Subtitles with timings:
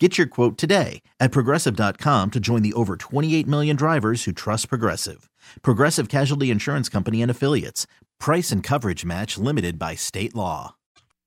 [0.00, 4.68] Get your quote today at progressive.com to join the over 28 million drivers who trust
[4.68, 5.30] Progressive.
[5.62, 7.86] Progressive Casualty Insurance Company and Affiliates.
[8.18, 10.74] Price and coverage match limited by state law.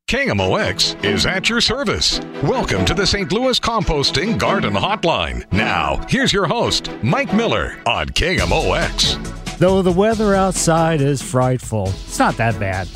[0.09, 2.19] KMOX is at your service.
[2.43, 3.31] Welcome to the St.
[3.31, 5.49] Louis Composting Garden Hotline.
[5.53, 9.57] Now, here's your host, Mike Miller on KMOX.
[9.59, 12.89] Though the weather outside is frightful, it's not that bad.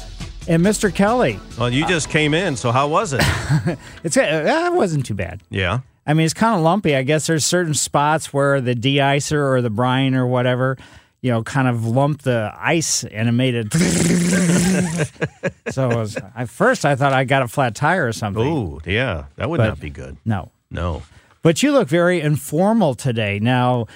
[0.48, 0.94] And Mr.
[0.94, 3.22] Kelly, Well, you just came in, so how was it?
[4.04, 5.42] it's uh, it wasn't too bad.
[5.50, 5.80] yeah.
[6.08, 6.96] I mean, it's kind of lumpy.
[6.96, 10.76] I guess there's certain spots where the de-icer or the brine or whatever,
[11.22, 13.72] you know, kind of lumped the ice and it made it.
[15.72, 18.44] so it was, at first I thought I got a flat tire or something.
[18.46, 19.26] Ooh, yeah.
[19.36, 20.18] That would But- not be good.
[20.26, 20.50] No.
[20.72, 21.04] No.
[21.44, 23.40] But you look very informal today.
[23.40, 23.88] Now,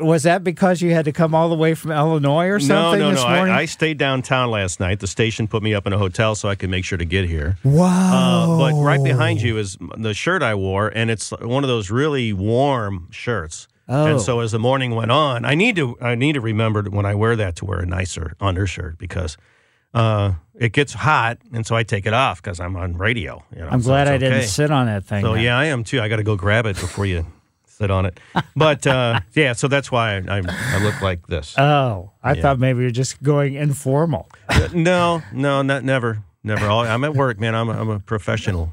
[0.00, 3.00] was that because you had to come all the way from Illinois or No, something
[3.00, 3.22] no, no.
[3.28, 3.54] morning?
[3.54, 4.98] I, I stayed downtown last night.
[4.98, 7.26] The station put me up in a hotel so I could make sure to get
[7.28, 7.56] here.
[7.62, 8.56] wow.
[8.58, 11.88] Uh, but right behind you is the shirt I wore, and it's one of those
[11.90, 13.68] really warm shirts.
[13.88, 14.06] Oh.
[14.06, 17.06] And so as the morning went on, I need to I need to remember when
[17.06, 19.38] I wear that to wear a nicer undershirt because
[19.94, 23.42] uh, it gets hot, and so I take it off because I'm on radio.
[23.54, 25.22] You know, I'm so glad I didn't sit on that thing.
[25.22, 25.42] So then.
[25.44, 26.00] yeah, I am too.
[26.00, 27.26] I got to go grab it before you
[27.66, 28.18] sit on it.
[28.56, 31.56] But uh, yeah, so that's why I, I, I look like this.
[31.58, 32.42] Oh, I Yeah.
[32.42, 34.28] thought maybe you're just going informal.
[34.48, 36.68] Uh, no, no, not never, never.
[36.68, 37.54] I'm at work, man.
[37.54, 38.72] I'm a, I'm a professional.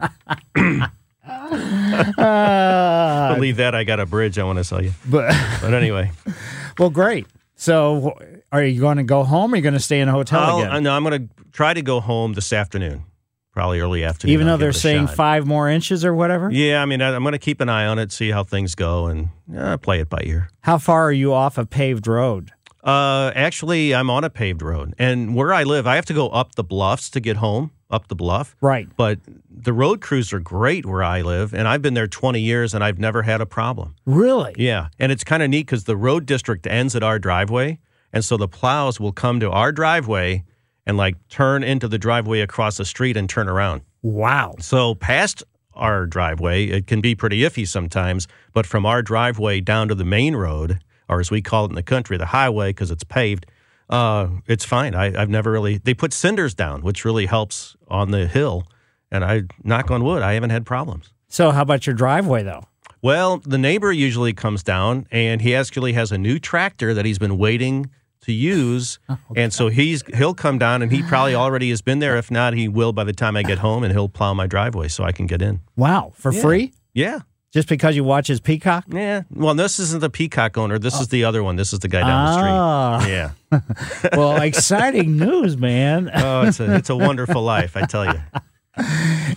[1.27, 2.15] Uh,
[3.35, 3.75] Believe that.
[3.75, 4.91] I got a bridge I want to sell you.
[5.05, 6.11] but But anyway,
[6.79, 7.27] well, great.
[7.55, 8.17] So,
[8.51, 9.51] are you going to go home?
[9.51, 10.71] or Are you going to stay in a hotel I'll, again?
[10.71, 13.05] I know I'm going to try to go home this afternoon,
[13.53, 14.33] probably early afternoon.
[14.33, 15.15] Even I'll though they're give it a saying shot.
[15.15, 16.51] five more inches or whatever.
[16.51, 18.75] Yeah, I mean, I, I'm going to keep an eye on it, see how things
[18.75, 20.49] go, and uh, play it by ear.
[20.61, 22.51] How far are you off a paved road?
[22.83, 26.29] Uh, actually, I'm on a paved road, and where I live, I have to go
[26.29, 28.55] up the bluffs to get home, up the bluff.
[28.61, 28.87] Right.
[28.97, 29.19] But
[29.49, 32.83] the road crews are great where I live, and I've been there 20 years, and
[32.83, 33.95] I've never had a problem.
[34.05, 34.55] Really?
[34.57, 37.79] Yeah, and it's kind of neat because the road district ends at our driveway,
[38.11, 40.43] and so the plows will come to our driveway
[40.85, 43.81] and like turn into the driveway across the street and turn around.
[44.01, 44.55] Wow.
[44.59, 45.43] So past
[45.73, 50.05] our driveway, it can be pretty iffy sometimes, but from our driveway down to the
[50.05, 50.79] main road,
[51.09, 53.45] or as we call it in the country, the highway, because it's paved,
[53.89, 54.95] uh, it's fine.
[54.95, 55.77] I, I've never really.
[55.77, 58.67] They put cinders down, which really helps on the hill,
[59.11, 61.11] and I knock on wood, I haven't had problems.
[61.27, 62.63] So, how about your driveway though?
[63.01, 67.19] Well, the neighbor usually comes down, and he actually has a new tractor that he's
[67.19, 67.91] been waiting
[68.21, 68.97] to use,
[69.35, 72.17] and so he's he'll come down, and he probably already has been there.
[72.17, 74.87] If not, he will by the time I get home, and he'll plow my driveway
[74.87, 75.61] so I can get in.
[75.75, 76.73] Wow, for free?
[76.93, 77.19] Yeah,
[77.55, 78.83] Just because you watch his peacock?
[78.91, 79.21] yeah.
[79.33, 80.77] Well, this isn't the peacock owner.
[80.77, 81.55] This is the other one.
[81.55, 82.97] This is the guy down Ah.
[82.97, 83.13] the street.
[83.13, 84.09] Yeah.
[84.17, 86.11] well, exciting news, man.
[86.15, 88.21] Oh, it's a it's a wonderful life, I tell you.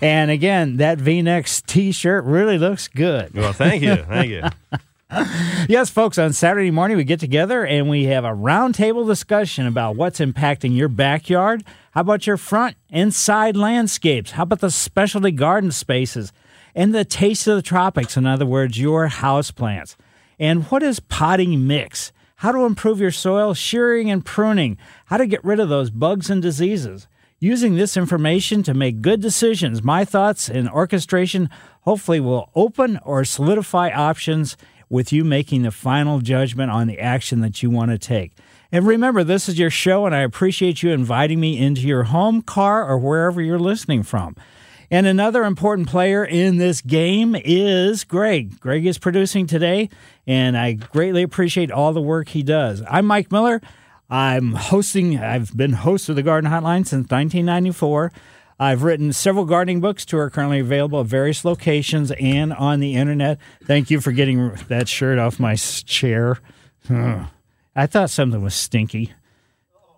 [0.03, 3.33] And again, that V-neck T-shirt really looks good.
[3.35, 4.43] Well, thank you, thank you.
[5.71, 9.97] Yes, folks, on Saturday morning we get together and we have a roundtable discussion about
[9.97, 11.65] what's impacting your backyard.
[11.93, 14.33] How about your front and side landscapes?
[14.33, 16.31] How about the specialty garden spaces
[16.75, 18.17] and the taste of the tropics?
[18.17, 19.97] In other words, your house plants.
[20.39, 22.13] And what is potting mix?
[22.37, 26.31] How to improve your soil, shearing and pruning, how to get rid of those bugs
[26.31, 27.09] and diseases.
[27.41, 31.51] Using this information to make good decisions, my thoughts and orchestration
[31.83, 34.57] hopefully will open or solidify options
[34.89, 38.33] with you making the final judgment on the action that you want to take.
[38.71, 42.43] And remember, this is your show, and I appreciate you inviting me into your home,
[42.43, 44.37] car, or wherever you're listening from.
[44.91, 48.59] And another important player in this game is Greg.
[48.59, 49.91] Greg is producing today,
[50.27, 52.83] and I greatly appreciate all the work he does.
[52.89, 53.61] I'm Mike Miller.
[54.09, 58.11] I'm hosting, I've been host of the Garden Hotline since 1994.
[58.59, 62.95] I've written several gardening books to are currently available at various locations and on the
[62.95, 63.39] internet.
[63.65, 66.39] Thank you for getting that shirt off my chair.
[67.77, 69.13] I thought something was stinky.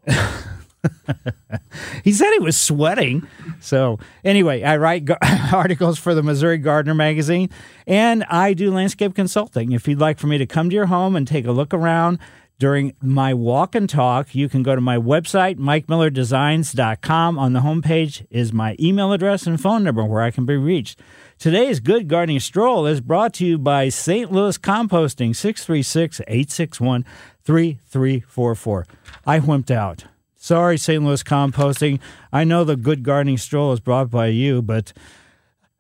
[2.05, 3.27] he said he was sweating.
[3.61, 5.19] So, anyway, I write gar-
[5.53, 7.51] articles for the Missouri Gardener magazine
[7.87, 9.73] and I do landscape consulting.
[9.73, 12.19] If you'd like for me to come to your home and take a look around
[12.59, 17.39] during my walk and talk, you can go to my website, mikemillerdesigns.com.
[17.39, 21.01] On the homepage is my email address and phone number where I can be reached.
[21.39, 24.31] Today's Good Gardening Stroll is brought to you by St.
[24.31, 27.07] Louis Composting, 636 861
[27.45, 28.87] 3344.
[29.27, 30.05] I wimped out.
[30.43, 31.05] Sorry, St.
[31.05, 32.01] Louis Composting.
[32.33, 34.95] I know the good gardening stroll is brought by you, but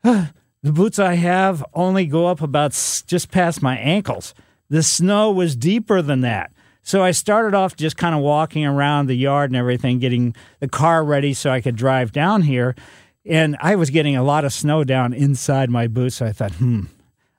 [0.05, 0.27] uh,
[0.62, 2.73] the boots I have only go up about
[3.07, 4.35] just past my ankles.
[4.69, 6.53] The snow was deeper than that.
[6.83, 10.69] So I started off just kind of walking around the yard and everything, getting the
[10.69, 12.77] car ready so I could drive down here.
[13.25, 16.17] And I was getting a lot of snow down inside my boots.
[16.17, 16.83] So I thought, hmm,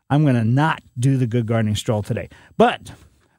[0.09, 2.29] I'm going to not do the good gardening stroll today.
[2.57, 2.93] But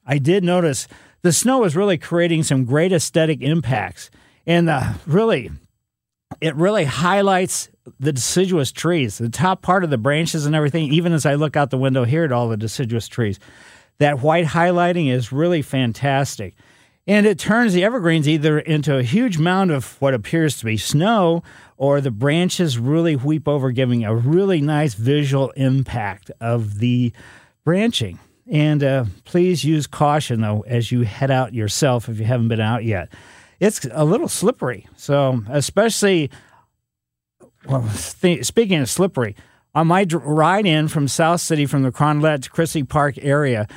[0.07, 0.87] I did notice
[1.23, 4.11] the snow is really creating some great aesthetic impacts.
[4.47, 5.51] And uh, really,
[6.41, 11.13] it really highlights the deciduous trees, the top part of the branches and everything, even
[11.13, 13.39] as I look out the window here at all the deciduous trees.
[13.99, 16.55] That white highlighting is really fantastic.
[17.07, 20.77] And it turns the evergreens either into a huge mound of what appears to be
[20.77, 21.43] snow,
[21.77, 27.13] or the branches really weep over, giving a really nice visual impact of the
[27.65, 28.21] branching.
[28.51, 32.61] And uh, please use caution, though, as you head out yourself if you haven't been
[32.61, 33.13] out yet.
[33.61, 34.89] It's a little slippery.
[34.97, 36.31] So, especially,
[37.67, 37.89] well,
[38.21, 39.37] th- speaking of slippery,
[39.75, 43.69] on my ride in from South City from the Carondelet to Christy Park area,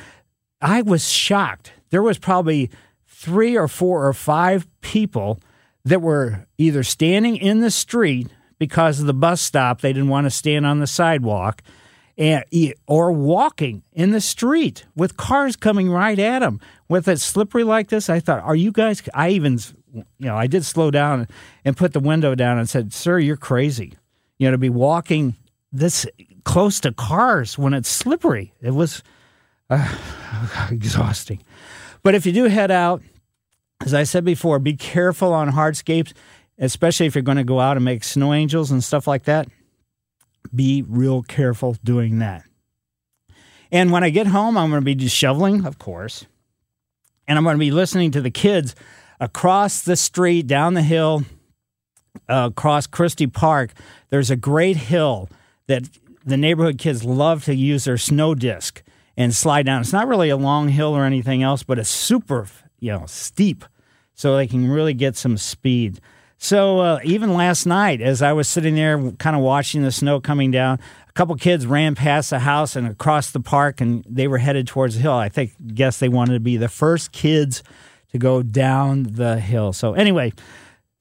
[0.60, 1.72] I was shocked.
[1.90, 2.70] There was probably
[3.06, 5.40] three or four or five people
[5.84, 8.28] that were either standing in the street
[8.58, 11.62] because of the bus stop, they didn't want to stand on the sidewalk,
[12.18, 12.44] and
[12.86, 16.60] or walking in the street with cars coming right at them.
[16.88, 19.58] With it slippery like this, I thought, "Are you guys?" I even,
[19.92, 21.28] you know, I did slow down
[21.64, 23.94] and put the window down and said, "Sir, you're crazy."
[24.38, 25.36] You know, to be walking
[25.72, 26.06] this
[26.44, 28.54] close to cars when it's slippery.
[28.60, 29.02] It was
[29.68, 29.96] uh,
[30.70, 31.42] exhausting.
[32.02, 33.02] But if you do head out,
[33.84, 36.12] as I said before, be careful on hardscapes,
[36.58, 39.48] especially if you're going to go out and make snow angels and stuff like that.
[40.54, 42.44] Be real careful doing that.
[43.72, 46.26] And when I get home, I'm going to be just shoveling, of course,
[47.26, 48.74] and I'm going to be listening to the kids
[49.18, 51.24] across the street, down the hill,
[52.28, 53.72] uh, across Christy Park.
[54.10, 55.28] There's a great hill
[55.66, 55.88] that
[56.24, 58.82] the neighborhood kids love to use their snow disc
[59.16, 59.80] and slide down.
[59.80, 62.46] It's not really a long hill or anything else, but it's super,
[62.78, 63.64] you know, steep,
[64.14, 66.00] so they can really get some speed.
[66.38, 70.20] So uh, even last night, as I was sitting there, kind of watching the snow
[70.20, 70.78] coming down,
[71.08, 74.66] a couple kids ran past the house and across the park, and they were headed
[74.66, 75.14] towards the hill.
[75.14, 77.62] I think, guess they wanted to be the first kids
[78.12, 79.72] to go down the hill.
[79.72, 80.32] So anyway,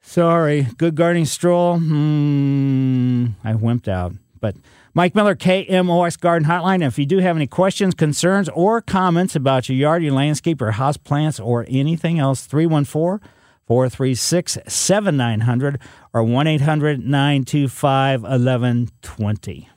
[0.02, 1.78] sorry, good gardening stroll.
[1.78, 4.56] Hmm, I wimped out, but.
[4.98, 6.82] Mike Miller, KMOX Garden Hotline.
[6.82, 10.72] If you do have any questions, concerns, or comments about your yard, your landscape, or
[10.72, 13.20] house plants, or anything else, 314
[13.68, 15.80] 436 7900
[16.14, 19.70] or 1 800 925 1120.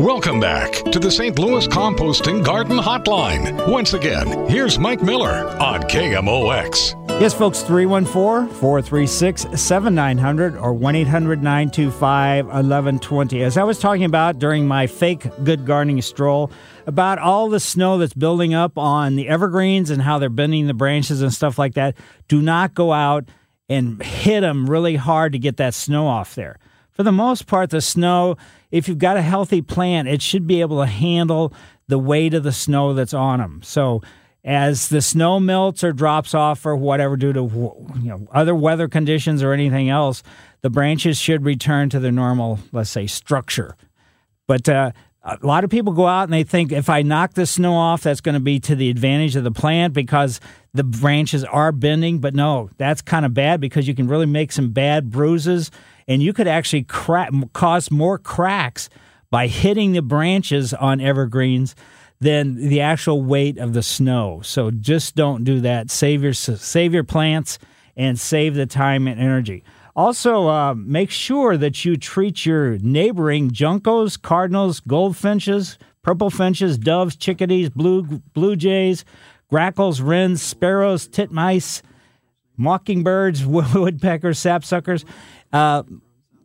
[0.00, 1.38] Welcome back to the St.
[1.38, 3.70] Louis Composting Garden Hotline.
[3.70, 7.20] Once again, here's Mike Miller on KMOX.
[7.20, 13.42] Yes, folks, 314 436 7900 or 1 800 925 1120.
[13.42, 16.50] As I was talking about during my fake good gardening stroll,
[16.86, 20.72] about all the snow that's building up on the evergreens and how they're bending the
[20.72, 21.94] branches and stuff like that,
[22.26, 23.28] do not go out
[23.68, 26.58] and hit them really hard to get that snow off there.
[26.92, 28.36] For the most part, the snow,
[28.70, 31.52] if you've got a healthy plant, it should be able to handle
[31.88, 33.60] the weight of the snow that's on them.
[33.62, 34.02] So,
[34.42, 38.88] as the snow melts or drops off or whatever due to you know other weather
[38.88, 40.22] conditions or anything else,
[40.62, 43.76] the branches should return to their normal, let's say, structure.
[44.46, 47.44] But uh, a lot of people go out and they think if I knock the
[47.44, 50.40] snow off, that's going to be to the advantage of the plant because
[50.72, 52.18] the branches are bending.
[52.18, 55.70] But no, that's kind of bad because you can really make some bad bruises
[56.10, 58.90] and you could actually cause more cracks
[59.30, 61.76] by hitting the branches on evergreens
[62.18, 64.40] than the actual weight of the snow.
[64.42, 65.88] So just don't do that.
[65.88, 67.60] Save your save your plants
[67.96, 69.62] and save the time and energy.
[69.94, 77.14] Also, uh, make sure that you treat your neighboring juncos, cardinals, goldfinches, purple finches, doves,
[77.14, 78.02] chickadees, blue
[78.34, 79.04] blue jays,
[79.48, 81.82] grackles, wrens, sparrows, titmice,
[82.56, 85.04] mockingbirds, woodpeckers, sapsuckers.
[85.52, 85.82] Uh,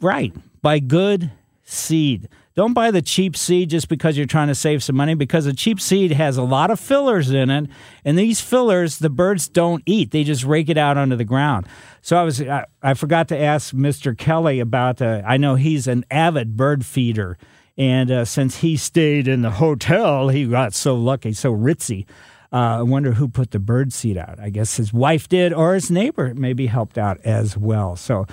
[0.01, 1.31] right, by good
[1.63, 2.29] seed.
[2.55, 5.53] Don't buy the cheap seed just because you're trying to save some money because the
[5.53, 7.69] cheap seed has a lot of fillers in it
[8.05, 10.11] and these fillers the birds don't eat.
[10.11, 11.67] They just rake it out under the ground.
[12.01, 14.17] So I was I, I forgot to ask Mr.
[14.17, 17.37] Kelly about uh, I know he's an avid bird feeder
[17.77, 22.05] and uh, since he stayed in the hotel, he got so lucky, so ritzy.
[22.53, 24.39] Uh, I wonder who put the bird seed out.
[24.39, 27.97] I guess his wife did, or his neighbor maybe helped out as well.
[27.97, 28.27] So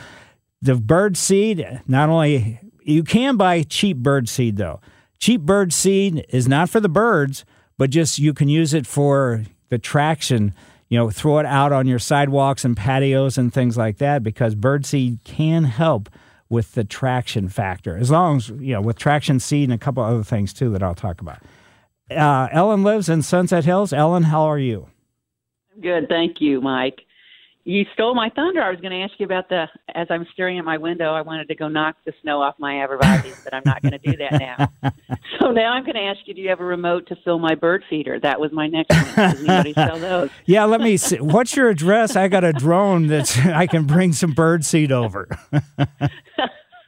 [0.63, 4.81] the bird seed, not only you can buy cheap bird seed though.
[5.19, 7.45] Cheap bird seed is not for the birds,
[7.77, 10.55] but just you can use it for the traction.
[10.89, 14.55] you know, throw it out on your sidewalks and patios and things like that because
[14.55, 16.11] bird seed can help
[16.51, 17.97] with the traction factor.
[17.97, 20.83] As long as, you know, with traction seed and a couple other things too that
[20.83, 21.39] I'll talk about.
[22.11, 23.95] Uh, Ellen lives in Sunset Hills.
[23.95, 24.89] Ellen, how are you?
[25.81, 27.07] Good, thank you, Mike.
[27.65, 28.61] You stole my thunder.
[28.61, 29.67] I was going to ask you about the.
[29.95, 32.73] As I'm staring at my window, I wanted to go knock the snow off my
[32.75, 34.91] arborvitaes, but I'm not going to do that now.
[35.41, 37.55] so now I'm going to ask you: Do you have a remote to fill my
[37.55, 38.19] bird feeder?
[38.19, 39.31] That was my next one.
[39.31, 40.31] Does anybody sell those?
[40.45, 41.19] Yeah, let me see.
[41.19, 42.17] What's your address?
[42.17, 45.29] I got a drone that I can bring some bird seed over.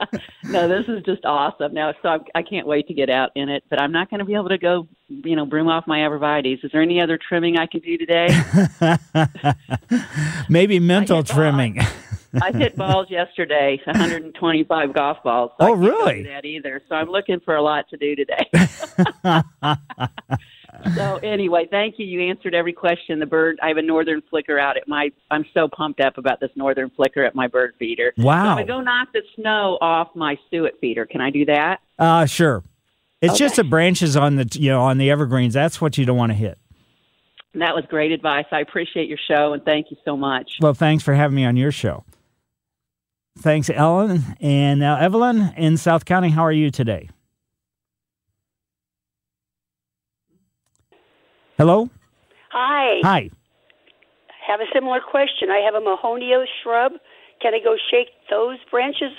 [0.44, 1.74] no, this is just awesome.
[1.74, 4.18] Now, so I'm, I can't wait to get out in it, but I'm not going
[4.18, 6.64] to be able to go, you know, broom off my arborvitaes.
[6.64, 8.28] Is there any other trimming I can do today?
[10.48, 11.80] Maybe mental trimming.
[12.42, 15.52] I hit balls yesterday, 125 golf balls.
[15.60, 16.24] So oh, really?
[16.24, 16.82] that either.
[16.88, 18.50] So I'm looking for a lot to do today.
[20.94, 22.06] so anyway, thank you.
[22.06, 23.18] You answered every question.
[23.18, 23.58] The bird.
[23.62, 25.10] I have a northern flicker out at my.
[25.30, 28.12] I'm so pumped up about this northern flicker at my bird feeder.
[28.16, 28.56] Wow.
[28.56, 31.06] So I go knock the snow off my suet feeder.
[31.06, 31.80] Can I do that?
[31.98, 32.62] Uh sure.
[33.20, 33.38] It's okay.
[33.38, 35.54] just the branches on the you know on the evergreens.
[35.54, 36.58] That's what you don't want to hit.
[37.54, 38.46] That was great advice.
[38.50, 40.58] I appreciate your show and thank you so much.
[40.60, 42.04] Well, thanks for having me on your show.
[43.38, 44.22] Thanks, Ellen.
[44.40, 47.10] And now, Evelyn in South County, how are you today?
[51.56, 51.88] Hello?
[52.50, 53.00] Hi.
[53.02, 53.30] Hi.
[54.46, 55.50] Have a similar question.
[55.50, 56.92] I have a Mahonia shrub.
[57.40, 59.12] Can I go shake those branches?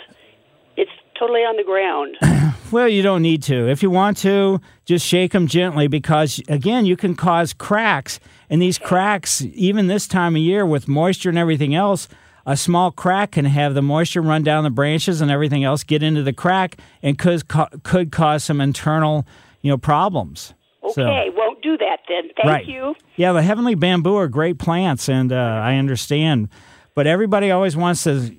[0.76, 2.18] It's totally on the ground.
[2.72, 3.70] well, you don't need to.
[3.70, 8.20] If you want to, just shake them gently because, again, you can cause cracks.
[8.50, 12.10] And these cracks, even this time of year with moisture and everything else,
[12.46, 16.04] a small crack can have the moisture run down the branches and everything else get
[16.04, 17.44] into the crack and could,
[17.84, 19.26] could cause some internal
[19.62, 20.54] you know, problems.
[20.84, 22.30] Okay, so, won't do that then.
[22.36, 22.66] Thank right.
[22.66, 22.96] you.
[23.16, 26.50] Yeah, the heavenly bamboo are great plants, and uh, I understand.
[26.94, 28.34] But everybody always wants to,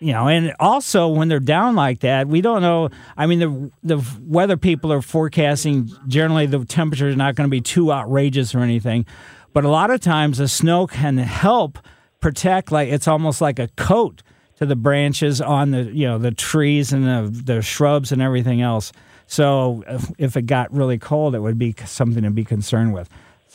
[0.00, 2.90] you know, and also when they're down like that, we don't know.
[3.16, 7.50] I mean, the the weather people are forecasting generally the temperature is not going to
[7.50, 9.06] be too outrageous or anything,
[9.52, 11.78] but a lot of times the snow can help
[12.20, 12.72] protect.
[12.72, 14.22] Like it's almost like a coat
[14.56, 18.60] to the branches on the you know the trees and the the shrubs and everything
[18.60, 18.92] else.
[19.26, 19.84] So
[20.18, 23.08] if it got really cold, it would be something to be concerned with.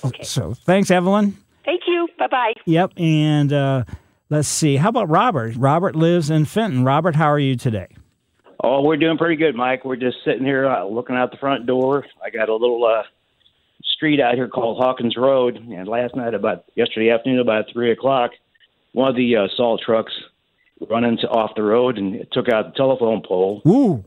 [0.03, 0.23] Okay.
[0.23, 1.37] So thanks, Evelyn.
[1.65, 2.07] Thank you.
[2.17, 2.53] Bye bye.
[2.65, 2.93] Yep.
[2.97, 3.83] And uh,
[4.29, 4.77] let's see.
[4.77, 5.55] How about Robert?
[5.55, 6.83] Robert lives in Fenton.
[6.83, 7.87] Robert, how are you today?
[8.61, 9.85] Oh, we're doing pretty good, Mike.
[9.85, 12.05] We're just sitting here uh, looking out the front door.
[12.23, 13.03] I got a little uh,
[13.83, 18.31] street out here called Hawkins Road, and last night, about yesterday afternoon, about three o'clock,
[18.91, 20.11] one of the uh, salt trucks
[20.89, 24.03] running to, off the road and took out the telephone pole, Ooh.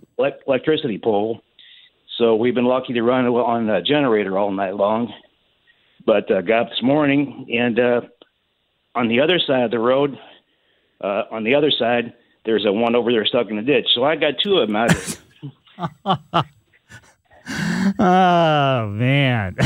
[0.47, 1.41] electricity pole,
[2.19, 5.13] so we've been lucky to run on a generator all night long.
[6.05, 8.01] But uh, got up this morning, and uh,
[8.95, 10.19] on the other side of the road,
[11.01, 12.13] uh, on the other side,
[12.45, 13.87] there's a one over there stuck in the ditch.
[13.95, 16.45] So I got two of them out there.
[17.99, 19.57] oh man!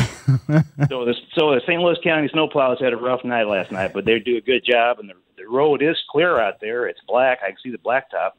[0.88, 1.80] so the so the St.
[1.80, 4.98] Louis County snowplows had a rough night last night, but they do a good job,
[4.98, 6.86] and the the road is clear out there.
[6.86, 7.38] It's black.
[7.42, 8.32] I can see the blacktop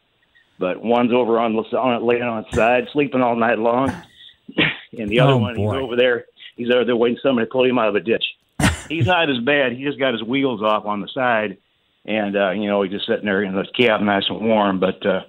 [0.60, 3.90] but one's over on, on laying on its side, sleeping all night long,
[4.98, 5.74] and the other oh, one boy.
[5.74, 6.26] he's over there.
[6.56, 8.24] He's over there waiting for somebody to pull him out of a ditch.
[8.90, 9.74] he's not as bad.
[9.74, 11.58] He just got his wheels off on the side,
[12.06, 14.80] and uh, you know he's just sitting there in the cab, nice and warm.
[14.80, 15.22] But uh,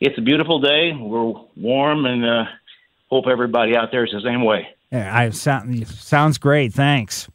[0.00, 0.92] it's a beautiful day.
[0.92, 2.44] We're warm, and uh,
[3.10, 4.68] hope everybody out there is the same way.
[4.90, 6.72] Yeah, I sound sounds great.
[6.72, 7.28] Thanks.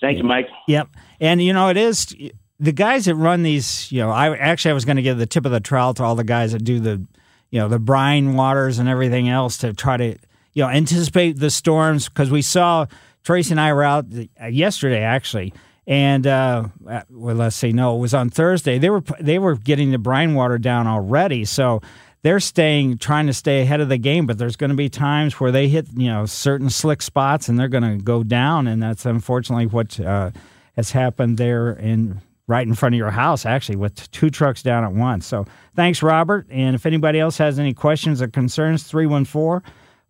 [0.00, 0.48] Thank you, Mike.
[0.66, 0.88] Yep,
[1.20, 2.14] and you know it is
[2.60, 5.26] the guys that run these, you know, I actually I was going to give the
[5.26, 7.04] tip of the trowel to all the guys that do the,
[7.50, 10.16] you know, the brine waters and everything else to try to,
[10.54, 12.86] you know, anticipate the storms because we saw
[13.22, 14.06] Tracy and I were out
[14.50, 15.52] yesterday actually,
[15.86, 16.68] and uh,
[17.10, 18.78] well, let's see, no, it was on Thursday.
[18.78, 21.80] They were they were getting the brine water down already, so
[22.22, 24.26] they're staying trying to stay ahead of the game.
[24.26, 27.58] But there's going to be times where they hit you know certain slick spots and
[27.58, 30.00] they're going to go down, and that's unfortunately what.
[30.00, 30.32] Uh,
[30.78, 34.82] has happened there in right in front of your house, actually, with two trucks down
[34.82, 35.26] at once.
[35.26, 36.46] So thanks, Robert.
[36.50, 39.62] And if anybody else has any questions or concerns, 314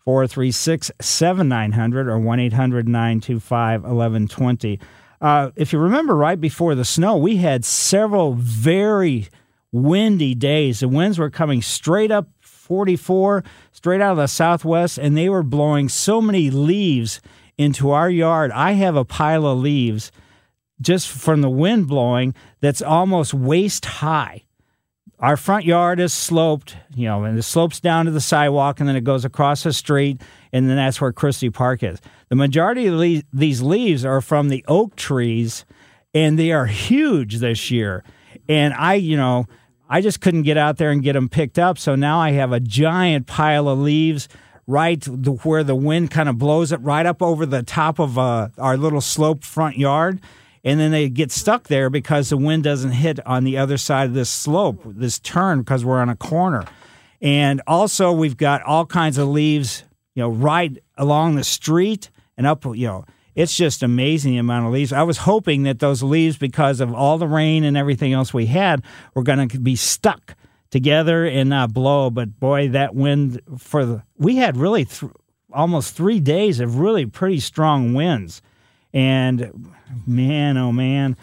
[0.04, 4.80] 436 7900 or 1 800 925 1120.
[5.21, 9.28] Uh, if you remember, right before the snow, we had several very
[9.73, 10.80] windy days.
[10.80, 13.42] The winds were coming straight up 44,
[13.73, 17.21] straight out of the southwest, and they were blowing so many leaves
[17.57, 18.52] into our yard.
[18.52, 20.12] I have a pile of leaves
[20.80, 24.44] just from the wind blowing that's almost waist high.
[25.20, 28.88] Our front yard is sloped, you know, and it slopes down to the sidewalk and
[28.88, 30.20] then it goes across the street,
[30.52, 32.00] and then that's where Christy Park is.
[32.28, 35.64] The majority of these leaves are from the oak trees,
[36.14, 38.04] and they are huge this year.
[38.49, 39.47] And I, you know,
[39.88, 41.78] I just couldn't get out there and get them picked up.
[41.78, 44.28] So now I have a giant pile of leaves
[44.66, 45.02] right
[45.42, 48.76] where the wind kind of blows it right up over the top of uh, our
[48.76, 50.20] little sloped front yard.
[50.65, 54.09] And then they get stuck there because the wind doesn't hit on the other side
[54.09, 56.65] of this slope, this turn, because we're on a corner.
[57.21, 59.85] And also, we've got all kinds of leaves,
[60.15, 64.67] you know, right along the street and up, you know, it's just amazing the amount
[64.67, 64.93] of leaves.
[64.93, 68.47] I was hoping that those leaves, because of all the rain and everything else we
[68.47, 68.83] had,
[69.15, 70.35] were going to be stuck
[70.71, 72.11] together and not blow.
[72.11, 75.12] But boy, that wind for the we had really th-
[75.53, 78.43] almost three days of really pretty strong winds,
[78.92, 79.73] and
[80.07, 81.16] man, oh man.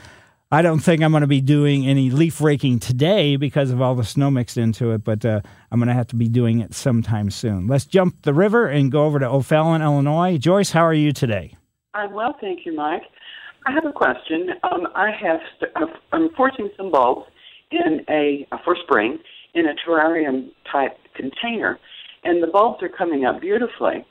[0.51, 3.95] I don't think I'm going to be doing any leaf raking today because of all
[3.95, 5.41] the snow mixed into it, but uh,
[5.71, 7.67] I'm going to have to be doing it sometime soon.
[7.67, 10.37] Let's jump the river and go over to O'Fallon, Illinois.
[10.37, 11.57] Joyce, how are you today?
[11.95, 13.01] I'm well, thank you, Mike.
[13.65, 14.49] I have a question.
[14.63, 17.27] Um, I have st- uh, I'm forcing some bulbs
[17.71, 19.17] in a uh, for spring
[19.55, 21.79] in a terrarium type container,
[22.23, 24.05] and the bulbs are coming up beautifully.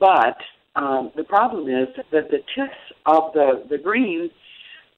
[0.00, 0.38] But
[0.76, 4.30] um, the problem is that the tips of the the green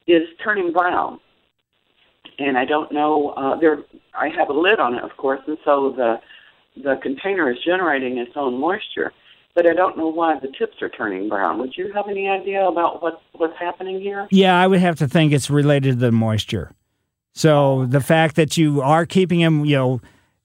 [0.07, 1.21] is turning brown,
[2.39, 3.31] and I don't know.
[3.31, 3.79] Uh, there,
[4.15, 6.21] I have a lid on it, of course, and so the
[6.83, 9.13] the container is generating its own moisture,
[9.55, 11.59] but I don't know why the tips are turning brown.
[11.59, 14.27] Would you have any idea about what what's happening here?
[14.31, 16.73] Yeah, I would have to think it's related to the moisture.
[17.33, 20.01] So the fact that you are keeping them, you know,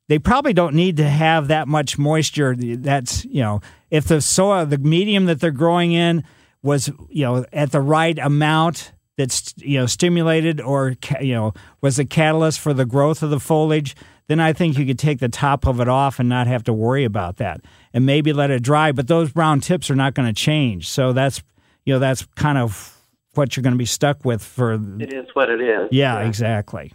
[0.08, 2.56] they probably don't need to have that much moisture.
[2.56, 3.62] That's you know,
[3.96, 6.24] if the soil, the medium that they're growing in
[6.62, 12.00] was you know at the right amount that's you know stimulated or you know was
[12.00, 13.96] a catalyst for the growth of the foliage
[14.28, 16.74] then i think you could take the top of it off and not have to
[16.74, 17.62] worry about that
[17.96, 18.92] and maybe let it dry.
[18.92, 20.90] But those brown tips are not going to change.
[20.90, 21.42] So that's
[21.86, 23.02] you know that's kind of
[23.34, 25.88] what you're going to be stuck with for it is what it is.
[25.92, 26.20] Yeah.
[26.20, 26.94] exactly.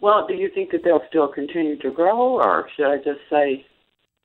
[0.00, 3.64] Well do you think that they'll still continue to grow or should i just say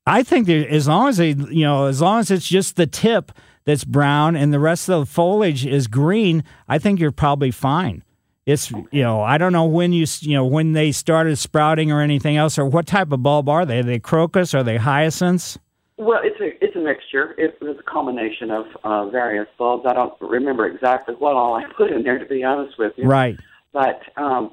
[0.10, 2.88] i think that as long as they you know as long as it's just the
[2.88, 3.32] tip
[3.70, 8.04] that's brown and the rest of the foliage is green, I think you're probably fine.
[8.46, 12.02] It's you know I don't know when you you know when they started sprouting or
[12.02, 13.80] anything else or what type of bulb are they?
[13.80, 14.56] Are they crocus?
[14.56, 15.60] Are they hyacinths?
[15.98, 17.36] Well, it's a it's a mixture.
[17.38, 19.86] It was a combination of uh, various bulbs.
[19.88, 23.06] I don't remember exactly what all I put in there to be honest with you.
[23.06, 23.38] Right.
[23.72, 24.52] But um,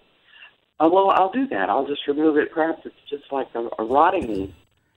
[0.78, 1.70] uh, well, I'll do that.
[1.70, 2.52] I'll just remove it.
[2.52, 4.52] Perhaps it's just like a, a rotting.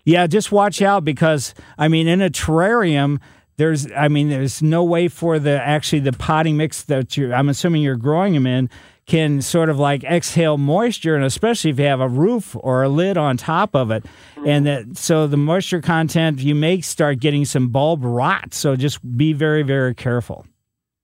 [0.10, 3.19] Yeah, just watch out because I mean, in a terrarium,
[3.58, 7.48] there's I mean there's no way for the actually the potting mix that you I'm
[7.48, 8.72] assuming you're growing them in
[9.06, 12.89] can sort of like exhale moisture and especially if you have a roof or a
[12.89, 14.06] lid on top of it.
[14.45, 18.54] And that so the moisture content you may start getting some bulb rot.
[18.56, 20.48] So just be very very careful.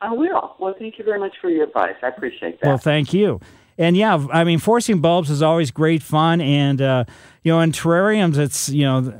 [0.01, 0.55] I will.
[0.59, 1.95] Well thank you very much for your advice.
[2.01, 2.67] I appreciate that.
[2.67, 3.39] Well thank you
[3.77, 7.05] and yeah I mean forcing bulbs is always great fun and uh,
[7.43, 9.13] you know in terrariums it's you know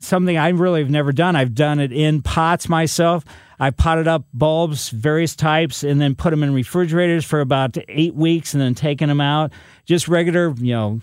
[0.00, 1.36] something I really have never done.
[1.36, 3.24] I've done it in pots myself.
[3.58, 8.14] I potted up bulbs, various types, and then put them in refrigerators for about eight
[8.14, 9.52] weeks and then taken them out.
[9.86, 11.00] Just regular, you know,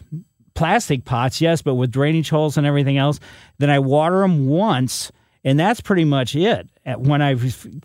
[0.53, 3.19] plastic pots, yes, but with drainage holes and everything else.
[3.58, 5.12] Then I water them once,
[5.43, 7.35] and that's pretty much it when I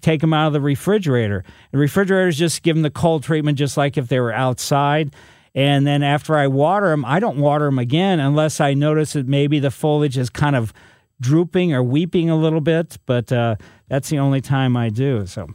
[0.00, 1.44] take them out of the refrigerator.
[1.72, 5.14] The refrigerators just give them the cold treatment just like if they were outside.
[5.54, 9.26] And then after I water them, I don't water them again unless I notice that
[9.26, 10.72] maybe the foliage is kind of
[11.20, 13.56] drooping or weeping a little bit, but uh,
[13.88, 15.26] that's the only time I do.
[15.26, 15.48] So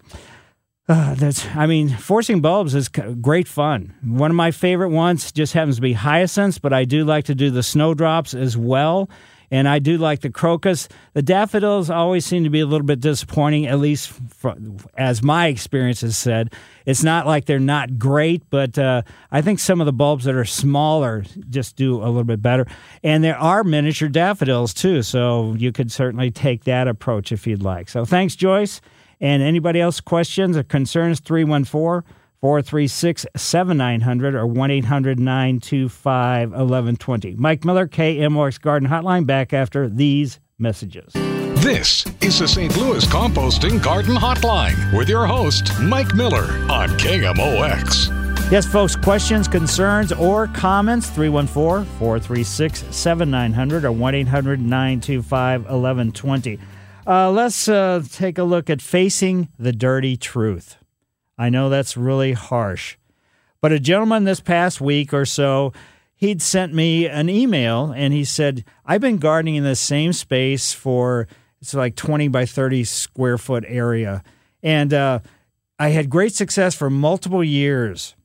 [0.90, 3.94] uh, that's, I mean, forcing bulbs is great fun.
[4.04, 7.36] One of my favorite ones just happens to be hyacinths, but I do like to
[7.36, 9.10] do the snowdrops as well
[9.54, 10.90] and I do like the crocus.
[11.14, 14.56] The daffodils always seem to be a little bit disappointing, at least for,
[14.98, 16.52] as my experience has said.
[16.88, 20.34] It's not like they're not great, but uh, I think some of the bulbs that
[20.34, 22.66] are smaller just do a little bit better.
[23.04, 27.62] And there are miniature daffodils too, so you could certainly take that approach if you'd
[27.62, 27.90] like.
[27.90, 28.82] So thanks, Joyce.
[29.22, 31.22] And anybody else questions or concerns?
[31.22, 32.02] 314-
[32.44, 37.36] 436 7900 or 1 800 925 1120.
[37.36, 41.14] Mike Miller, KMOX Garden Hotline, back after these messages.
[41.64, 42.76] This is the St.
[42.76, 48.52] Louis Composting Garden Hotline with your host, Mike Miller on KMOX.
[48.52, 56.60] Yes, folks, questions, concerns, or comments 314 436 7900 or 1 800 925 1120.
[57.08, 60.76] Uh, let's uh, take a look at facing the dirty truth.
[61.38, 62.98] I know that's really harsh.
[63.62, 65.74] But a gentleman this past week or so,
[66.16, 70.74] he'd sent me an email and he said, I've been gardening in the same space
[70.74, 71.28] for
[71.62, 74.22] it's like 20 by 30 square foot area.
[74.62, 75.20] And uh,
[75.80, 78.16] I had great success for multiple years.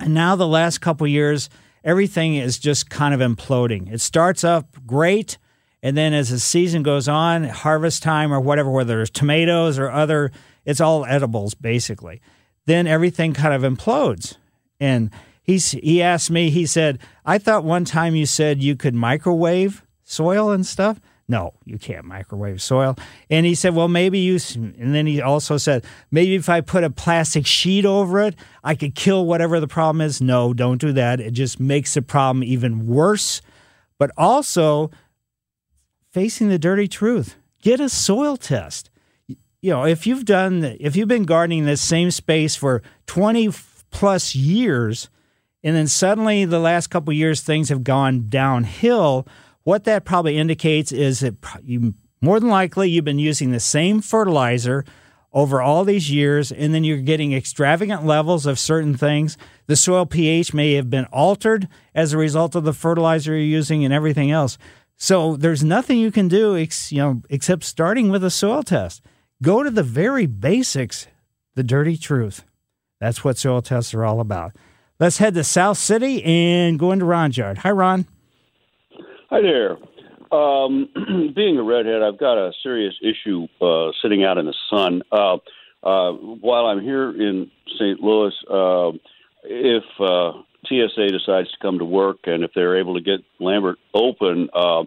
[0.00, 1.48] And now the last couple years,
[1.84, 3.92] everything is just kind of imploding.
[3.92, 5.38] It starts up great,
[5.82, 9.90] and then as the season goes on, harvest time or whatever, whether it's tomatoes or
[9.90, 10.32] other,
[10.66, 12.20] it's all edibles basically.
[12.66, 14.36] Then everything kind of implodes.
[14.78, 15.10] And
[15.42, 19.82] he's he asked me, he said, I thought one time you said you could microwave
[20.04, 21.00] soil and stuff.
[21.28, 22.96] No, you can't microwave soil.
[23.28, 26.84] And he said, well, maybe you, and then he also said, maybe if I put
[26.84, 30.20] a plastic sheet over it, I could kill whatever the problem is.
[30.20, 31.18] No, don't do that.
[31.18, 33.42] It just makes the problem even worse.
[33.98, 34.92] But also,
[36.12, 38.88] facing the dirty truth, get a soil test.
[39.66, 43.50] You know, if you've done, if you've been gardening this same space for 20
[43.90, 45.10] plus years,
[45.64, 49.26] and then suddenly the last couple years things have gone downhill,
[49.64, 54.00] what that probably indicates is that you more than likely you've been using the same
[54.00, 54.84] fertilizer
[55.32, 59.36] over all these years, and then you're getting extravagant levels of certain things.
[59.66, 63.84] The soil pH may have been altered as a result of the fertilizer you're using
[63.84, 64.58] and everything else.
[64.96, 69.02] So there's nothing you can do, ex, you know, except starting with a soil test.
[69.42, 71.08] Go to the very basics,
[71.54, 72.44] the dirty truth.
[73.00, 74.52] That's what soil tests are all about.
[74.98, 77.58] Let's head to South City and go into Ron's yard.
[77.58, 78.06] Hi, Ron.
[79.28, 79.76] Hi there.
[80.32, 80.88] Um,
[81.36, 85.02] being a redhead, I've got a serious issue uh, sitting out in the sun.
[85.12, 85.34] Uh,
[85.82, 88.00] uh, while I'm here in St.
[88.00, 88.92] Louis, uh,
[89.44, 90.32] if uh,
[90.64, 94.84] TSA decides to come to work and if they're able to get Lambert open, uh,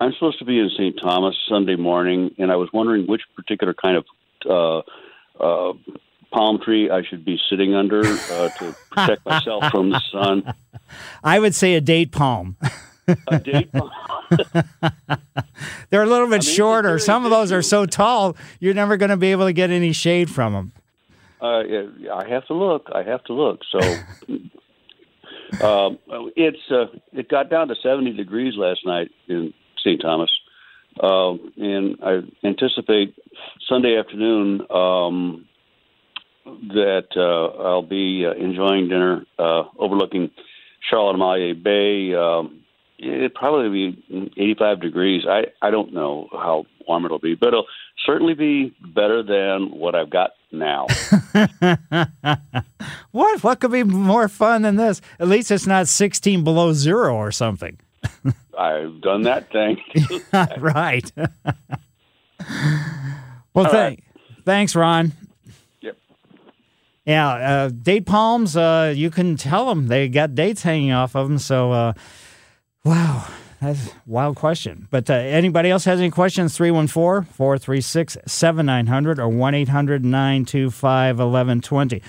[0.00, 0.98] I'm supposed to be in St.
[1.00, 4.04] Thomas Sunday morning, and I was wondering which particular kind of
[4.48, 4.78] uh,
[5.38, 5.72] uh,
[6.32, 10.54] palm tree I should be sitting under uh, to protect myself from the sun.
[11.22, 12.56] I would say a date palm.
[13.28, 13.90] A date palm.
[15.90, 16.98] They're a little bit I mean, shorter.
[16.98, 19.92] Some of those are so tall, you're never going to be able to get any
[19.92, 20.72] shade from them.
[21.42, 21.62] Uh,
[22.14, 22.88] I have to look.
[22.94, 23.60] I have to look.
[23.70, 23.78] So
[25.62, 25.98] um,
[26.36, 29.52] it's uh, it got down to 70 degrees last night in
[29.84, 30.00] St.
[30.00, 30.30] Thomas,
[31.02, 33.14] uh, and I anticipate
[33.68, 35.46] Sunday afternoon um,
[36.44, 40.30] that uh, I'll be uh, enjoying dinner uh, overlooking
[40.88, 42.14] Charlotte Amalie Bay.
[42.14, 42.62] Um,
[42.98, 45.22] it'd probably be 85 degrees.
[45.28, 47.66] I I don't know how warm it'll be, but it'll
[48.04, 50.86] certainly be better than what I've got now.
[53.12, 53.42] What?
[53.42, 55.00] What could be more fun than this?
[55.18, 57.78] At least it's not 16 below zero or something.
[58.58, 59.82] I've done that thing.
[60.58, 61.10] right.
[61.16, 61.26] well,
[63.54, 64.02] All thank,
[64.44, 65.12] thanks, Ron.
[65.80, 65.96] Yep.
[67.06, 71.28] Yeah, uh, date palms, uh, you can tell them they got dates hanging off of
[71.28, 71.38] them.
[71.38, 71.92] So, uh,
[72.84, 73.26] wow,
[73.60, 74.88] that's a wild question.
[74.90, 76.56] But uh, anybody else has any questions?
[76.56, 82.02] 314 436 7900 or 1 800 925 1120.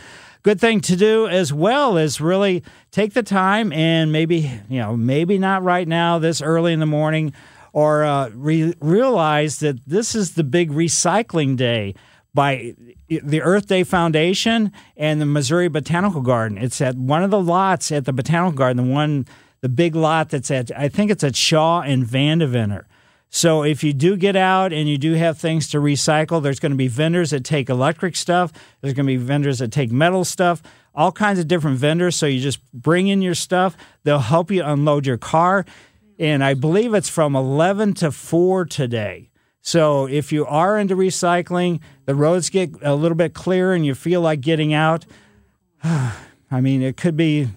[0.43, 4.97] Good thing to do as well is really take the time and maybe, you know,
[4.97, 7.33] maybe not right now, this early in the morning,
[7.73, 11.93] or uh, re- realize that this is the big recycling day
[12.33, 12.73] by
[13.07, 16.57] the Earth Day Foundation and the Missouri Botanical Garden.
[16.57, 19.27] It's at one of the lots at the Botanical Garden, the one,
[19.61, 22.85] the big lot that's at, I think it's at Shaw and Vandeventer.
[23.33, 26.73] So if you do get out and you do have things to recycle, there's going
[26.73, 28.51] to be vendors that take electric stuff.
[28.81, 30.61] There's going to be vendors that take metal stuff.
[30.93, 32.17] All kinds of different vendors.
[32.17, 33.77] So you just bring in your stuff.
[34.03, 35.65] They'll help you unload your car.
[36.19, 39.29] And I believe it's from 11 to 4 today.
[39.61, 43.95] So if you are into recycling, the roads get a little bit clearer and you
[43.95, 45.05] feel like getting out.
[45.83, 47.47] I mean, it could be.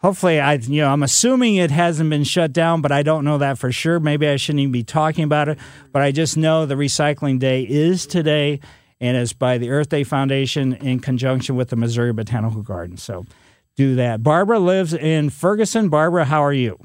[0.00, 3.38] Hopefully, I you know I'm assuming it hasn't been shut down, but I don't know
[3.38, 3.98] that for sure.
[3.98, 5.58] Maybe I shouldn't even be talking about it.
[5.92, 8.60] But I just know the recycling day is today,
[9.00, 12.96] and it's by the Earth Day Foundation in conjunction with the Missouri Botanical Garden.
[12.96, 13.26] So
[13.74, 14.22] do that.
[14.22, 15.88] Barbara lives in Ferguson.
[15.88, 16.78] Barbara, how are you?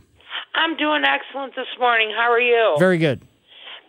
[0.56, 2.12] I'm doing excellent this morning.
[2.16, 2.76] How are you?
[2.80, 3.22] Very good.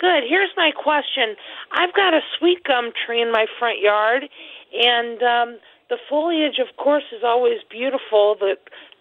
[0.00, 0.24] Good.
[0.28, 1.36] Here's my question.
[1.72, 4.24] I've got a sweet gum tree in my front yard,
[4.72, 5.58] and um,
[5.88, 8.36] the foliage, of course, is always beautiful.
[8.38, 8.56] The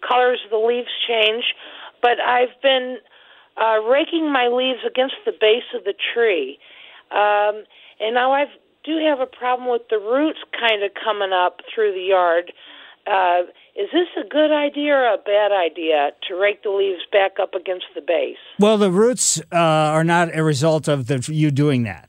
[0.06, 1.44] colors of the leaves change,
[2.02, 2.98] but I've been
[3.60, 6.58] uh, raking my leaves against the base of the tree,
[7.10, 7.64] um,
[8.00, 8.44] and now I
[8.84, 12.52] do have a problem with the roots kind of coming up through the yard.
[13.06, 13.42] Uh,
[13.76, 17.54] is this a good idea or a bad idea to rake the leaves back up
[17.54, 18.36] against the base?
[18.58, 22.08] Well, the roots uh, are not a result of the, you doing that.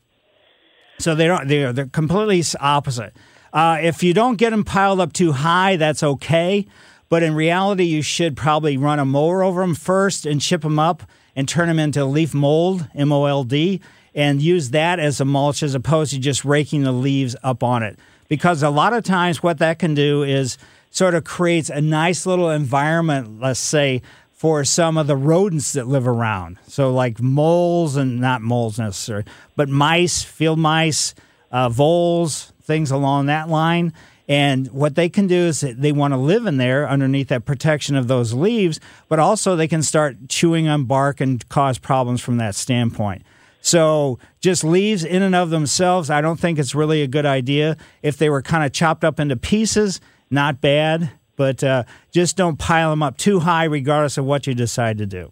[1.00, 1.48] So they don't.
[1.48, 3.14] They're they're completely opposite.
[3.52, 6.66] Uh, if you don't get them piled up too high, that's okay.
[7.10, 10.80] But in reality, you should probably run a mower over them first and chip them
[10.80, 11.04] up
[11.36, 13.82] and turn them into leaf mold, M O L D,
[14.14, 17.84] and use that as a mulch as opposed to just raking the leaves up on
[17.84, 18.00] it.
[18.28, 20.58] because a lot of times what that can do is
[20.92, 25.88] sort of creates a nice little environment, let's say, for some of the rodents that
[25.88, 26.58] live around.
[26.68, 31.16] So, like moles and not moles necessarily, but mice, field mice,
[31.52, 33.94] uh, voles, things along that line.
[34.28, 37.96] And what they can do is they want to live in there underneath that protection
[37.96, 42.38] of those leaves, but also they can start chewing on bark and cause problems from
[42.38, 43.24] that standpoint.
[43.62, 47.78] So just leaves in and of themselves, I don't think it's really a good idea.
[48.04, 52.58] If they were kind of chopped up into pieces, not bad, but uh, just don't
[52.58, 55.32] pile them up too high, regardless of what you decide to do.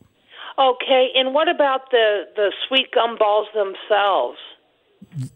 [0.57, 4.37] Okay, and what about the the sweet gum balls themselves?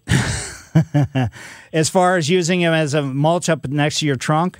[1.74, 4.60] as far as using them as a mulch up next to your trunk?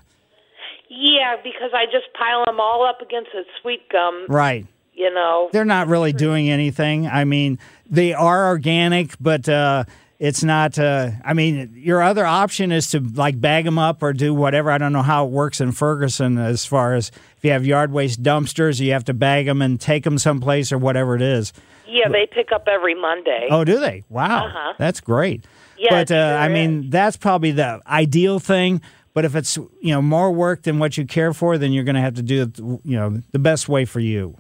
[0.90, 4.26] Yeah, because I just pile them all up against the sweet gum.
[4.30, 4.66] Right.
[4.94, 7.06] You know, they're not really doing anything.
[7.06, 9.84] I mean, they are organic, but uh,
[10.18, 10.80] it's not.
[10.80, 14.72] Uh, I mean, your other option is to like bag them up or do whatever.
[14.72, 17.92] I don't know how it works in Ferguson as far as if you have yard
[17.92, 21.54] waste dumpsters, you have to bag them and take them someplace or whatever it is.
[21.88, 23.50] Yeah, they pick up every Monday.
[23.52, 24.04] Oh, do they?
[24.10, 24.74] Wow, Uh-huh.
[24.80, 25.46] that's great.
[25.78, 28.82] Yeah, but uh, I mean, that's probably the ideal thing.
[29.14, 31.96] But if it's you know more work than what you care for, then you're going
[31.96, 34.38] to have to do it you know the best way for you.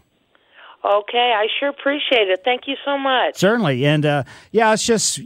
[0.86, 2.41] Okay, I sure appreciate it.
[2.45, 3.38] Thank you so much.
[3.38, 5.19] Certainly, and uh, yeah, it's just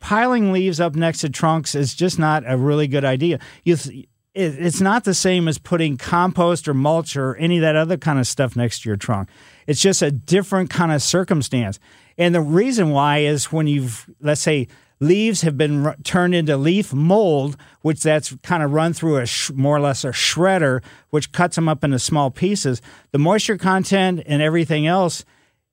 [0.00, 3.38] piling leaves up next to trunks is just not a really good idea.
[3.64, 3.76] You.
[3.76, 4.08] Th-
[4.40, 8.20] it's not the same as putting compost or mulch or any of that other kind
[8.20, 9.28] of stuff next to your trunk.
[9.66, 11.80] It's just a different kind of circumstance.
[12.16, 14.68] And the reason why is when you've, let's say,
[15.00, 19.26] leaves have been r- turned into leaf mold, which that's kind of run through a
[19.26, 22.82] sh- more or less a shredder, which cuts them up into small pieces.
[23.12, 25.24] The moisture content and everything else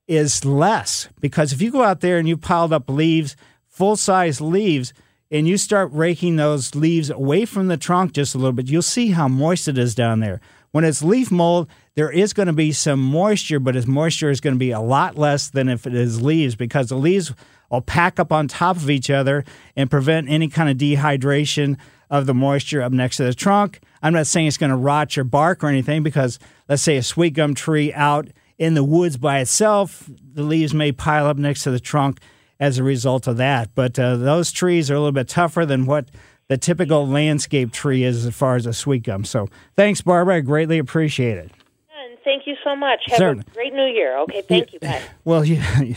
[0.07, 3.35] is less because if you go out there and you piled up leaves,
[3.67, 4.93] full size leaves,
[5.31, 8.81] and you start raking those leaves away from the trunk just a little bit, you'll
[8.81, 10.39] see how moist it is down there.
[10.71, 14.41] When it's leaf mold, there is going to be some moisture, but its moisture is
[14.41, 17.33] going to be a lot less than if it is leaves because the leaves
[17.69, 19.43] will pack up on top of each other
[19.75, 21.77] and prevent any kind of dehydration
[22.09, 23.79] of the moisture up next to the trunk.
[24.01, 26.37] I'm not saying it's going to rot your bark or anything because
[26.69, 30.91] let's say a sweet gum tree out in the woods by itself, the leaves may
[30.91, 32.19] pile up next to the trunk
[32.59, 33.69] as a result of that.
[33.75, 36.09] But uh, those trees are a little bit tougher than what
[36.47, 39.25] the typical landscape tree is as far as a sweet gum.
[39.25, 40.37] So thanks, Barbara.
[40.37, 41.51] I greatly appreciate it.
[41.97, 42.99] And thank you so much.
[43.07, 43.45] Have Certainly.
[43.51, 44.17] a great New Year.
[44.19, 44.79] Okay, thank you.
[44.79, 45.01] Bye.
[45.23, 45.61] Well, you,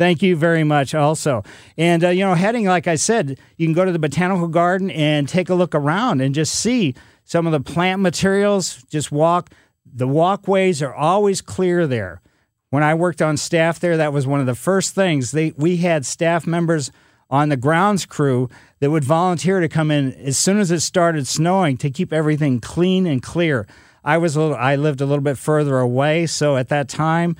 [0.00, 1.44] thank you very much also.
[1.76, 4.90] And, uh, you know, heading, like I said, you can go to the botanical garden
[4.90, 8.82] and take a look around and just see some of the plant materials.
[8.84, 9.50] Just walk.
[9.84, 12.22] The walkways are always clear there.
[12.70, 15.32] When I worked on staff there, that was one of the first things.
[15.32, 16.90] They, we had staff members
[17.28, 21.26] on the grounds crew that would volunteer to come in as soon as it started
[21.26, 23.66] snowing to keep everything clean and clear.
[24.02, 27.36] I was a little, I lived a little bit further away, so at that time,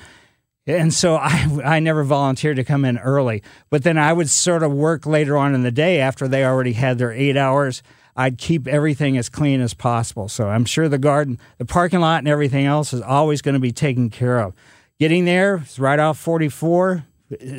[0.67, 3.43] and so I, I never volunteered to come in early.
[3.71, 6.73] But then I would sort of work later on in the day after they already
[6.73, 7.83] had their eight hours.
[8.17, 10.29] I'd keep everything as clean as possible.
[10.29, 13.61] So I'm sure the garden, the parking lot, and everything else is always going to
[13.61, 14.55] be taken care of.
[14.99, 17.07] Getting there is right off 44,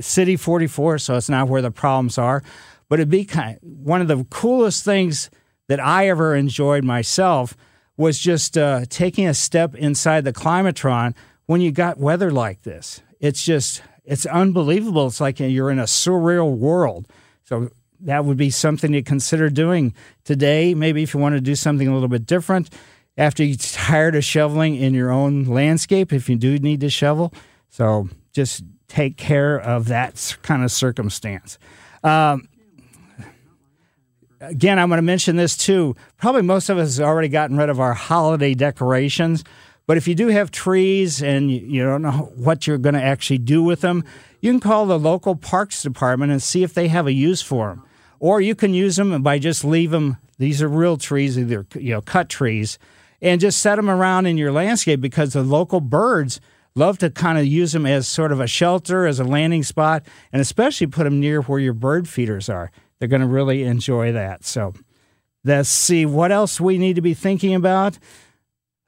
[0.01, 2.43] City 44, so it's not where the problems are.
[2.89, 5.29] But it'd be kind one of the coolest things
[5.67, 7.55] that I ever enjoyed myself
[7.95, 11.15] was just uh, taking a step inside the climatron
[11.51, 13.01] when you got weather like this.
[13.19, 15.07] It's just it's unbelievable.
[15.07, 17.09] It's like you're in a surreal world.
[17.43, 20.73] So that would be something to consider doing today.
[20.73, 22.69] Maybe if you want to do something a little bit different
[23.17, 27.33] after you're tired of shoveling in your own landscape, if you do need to shovel.
[27.67, 31.59] So just take care of that kind of circumstance.
[32.01, 32.47] Um,
[34.39, 35.97] again, I'm going to mention this too.
[36.15, 39.43] Probably most of us have already gotten rid of our holiday decorations.
[39.87, 43.39] But if you do have trees and you, don't know what you're going to actually
[43.39, 44.03] do with them,
[44.39, 47.69] you can call the local parks department and see if they have a use for
[47.69, 47.83] them.
[48.19, 50.17] Or you can use them by just leave them.
[50.37, 52.79] These are real trees, either you know cut trees,
[53.21, 56.39] and just set them around in your landscape because the local birds
[56.75, 60.05] love to kind of use them as sort of a shelter, as a landing spot,
[60.31, 62.71] and especially put them near where your bird feeders are.
[62.99, 64.45] They're going to really enjoy that.
[64.45, 64.73] So
[65.43, 67.97] let's see what else we need to be thinking about.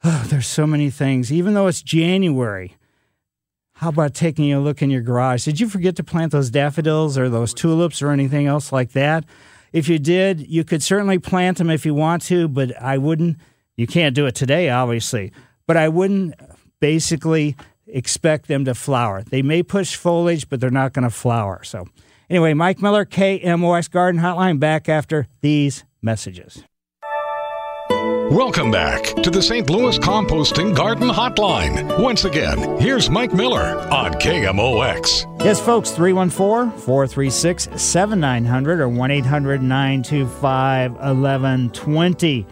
[0.04, 1.32] Oh, there's so many things.
[1.32, 2.76] Even though it's January,
[3.74, 5.44] how about taking a look in your garage?
[5.44, 9.24] Did you forget to plant those daffodils or those tulips or anything else like that?
[9.72, 13.38] If you did, you could certainly plant them if you want to, but I wouldn't.
[13.76, 15.32] You can't do it today, obviously,
[15.66, 16.34] but I wouldn't
[16.78, 17.56] basically
[17.88, 19.22] expect them to flower.
[19.22, 21.64] They may push foliage, but they're not going to flower.
[21.64, 21.88] So,
[22.30, 26.62] anyway, Mike Miller, KMOX Garden Hotline, back after these messages.
[28.34, 29.70] Welcome back to the St.
[29.70, 32.02] Louis Composting Garden Hotline.
[32.02, 35.44] Once again, here's Mike Miller on KMOX.
[35.44, 42.46] Yes, folks, 314 436 7900 or 1 800 925 1120.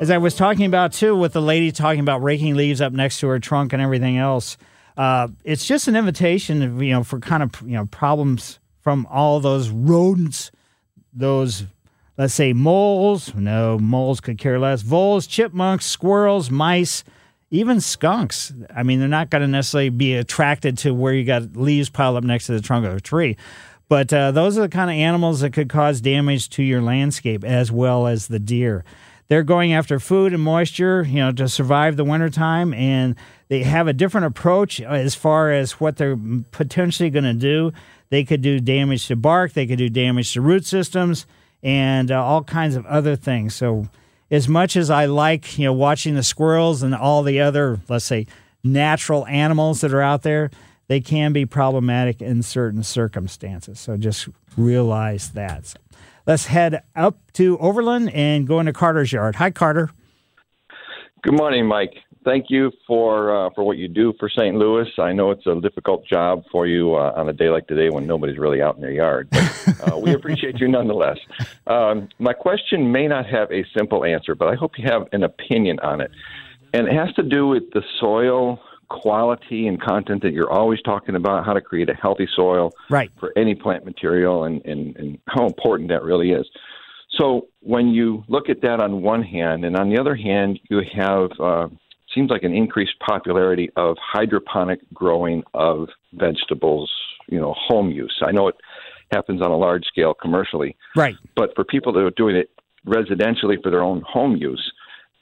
[0.00, 3.20] As I was talking about too, with the lady talking about raking leaves up next
[3.20, 4.56] to her trunk and everything else,
[4.96, 9.38] uh, it's just an invitation, you know, for kind of you know problems from all
[9.38, 10.50] those rodents,
[11.12, 11.64] those
[12.18, 13.34] let's say moles.
[13.34, 14.82] No, moles could care less.
[14.82, 17.04] Voles, chipmunks, squirrels, mice,
[17.50, 18.52] even skunks.
[18.74, 22.16] I mean, they're not going to necessarily be attracted to where you got leaves piled
[22.16, 23.36] up next to the trunk of a tree.
[23.88, 27.42] But uh, those are the kind of animals that could cause damage to your landscape
[27.42, 28.84] as well as the deer.
[29.28, 33.14] They're going after food and moisture, you know, to survive the wintertime, and
[33.48, 36.18] they have a different approach as far as what they're
[36.50, 37.72] potentially going to do.
[38.10, 41.26] They could do damage to bark, they could do damage to root systems,
[41.62, 43.54] and uh, all kinds of other things.
[43.54, 43.88] So,
[44.30, 48.04] as much as I like, you know, watching the squirrels and all the other, let's
[48.04, 48.26] say,
[48.62, 50.50] natural animals that are out there,
[50.88, 53.78] they can be problematic in certain circumstances.
[53.78, 55.66] So just realize that.
[55.66, 55.78] So
[56.26, 59.36] let's head up to Overland and go into Carter's yard.
[59.36, 59.90] Hi, Carter.
[61.22, 61.94] Good morning, Mike.
[62.24, 64.56] Thank you for uh, for what you do for St.
[64.56, 64.88] Louis.
[64.98, 68.06] I know it's a difficult job for you uh, on a day like today when
[68.06, 69.28] nobody's really out in their yard.
[69.30, 71.18] But, uh, we appreciate you nonetheless.
[71.66, 75.22] Um, my question may not have a simple answer, but I hope you have an
[75.22, 76.10] opinion on it,
[76.72, 81.14] and it has to do with the soil quality and content that you're always talking
[81.14, 83.10] about, how to create a healthy soil right.
[83.20, 86.46] for any plant material, and, and, and how important that really is.
[87.18, 90.82] So when you look at that on one hand, and on the other hand, you
[90.94, 91.68] have uh,
[92.14, 96.90] seems like an increased popularity of hydroponic growing of vegetables,
[97.28, 98.16] you know, home use.
[98.24, 98.56] I know it
[99.12, 101.16] happens on a large scale commercially, right?
[101.36, 102.50] But for people that are doing it
[102.86, 104.72] residentially for their own home use,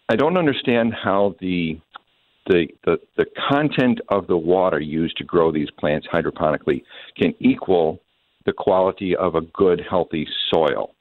[0.09, 1.81] I don't understand how the
[2.49, 6.85] the, the, the content of the water used to grow these plants hydroponically
[7.16, 8.01] can equal
[8.44, 10.94] the quality of a good, healthy soil.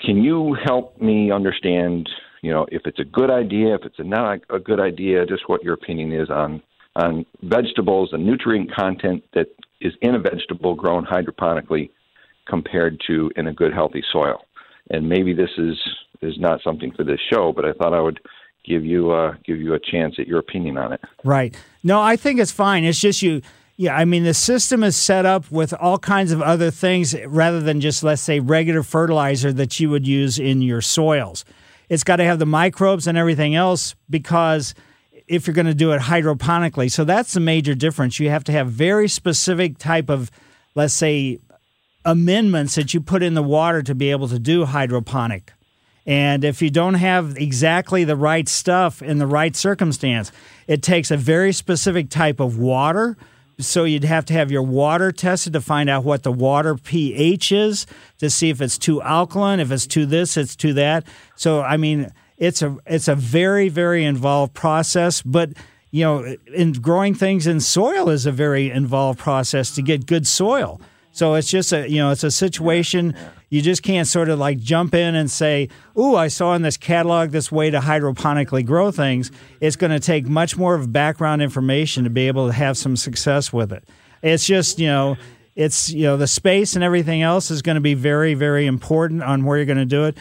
[0.00, 2.08] Can you help me understand,
[2.42, 5.48] you know, if it's a good idea, if it's a not a good idea, just
[5.48, 6.62] what your opinion is on
[6.96, 9.46] on vegetables and nutrient content that
[9.80, 11.88] is in a vegetable grown hydroponically
[12.46, 14.44] compared to in a good healthy soil.
[14.90, 15.76] And maybe this is
[16.20, 18.20] is not something for this show, but I thought I would
[18.64, 21.00] give you uh, give you a chance at your opinion on it.
[21.24, 21.56] Right.
[21.82, 22.84] No, I think it's fine.
[22.84, 23.42] It's just you.
[23.76, 27.60] Yeah, I mean the system is set up with all kinds of other things rather
[27.60, 31.44] than just let's say regular fertilizer that you would use in your soils.
[31.92, 34.74] It's got to have the microbes and everything else because
[35.28, 36.90] if you're going to do it hydroponically.
[36.90, 38.18] So that's the major difference.
[38.18, 40.30] You have to have very specific type of
[40.74, 41.38] let's say
[42.02, 45.52] amendments that you put in the water to be able to do hydroponic.
[46.06, 50.32] And if you don't have exactly the right stuff in the right circumstance,
[50.66, 53.18] it takes a very specific type of water.
[53.62, 57.52] So you'd have to have your water tested to find out what the water pH
[57.52, 57.86] is
[58.18, 61.04] to see if it's too alkaline, if it's too this, it's too that.
[61.36, 65.50] So I mean, it's a it's a very very involved process, but
[65.90, 70.26] you know, in growing things in soil is a very involved process to get good
[70.26, 70.80] soil.
[71.12, 73.14] So it's just a you know it's a situation
[73.50, 76.78] you just can't sort of like jump in and say, "Ooh, I saw in this
[76.78, 81.42] catalog this way to hydroponically grow things." It's going to take much more of background
[81.42, 83.86] information to be able to have some success with it.
[84.22, 85.18] It's just you know
[85.54, 89.22] it's you know the space and everything else is going to be very very important
[89.22, 90.16] on where you're going to do it.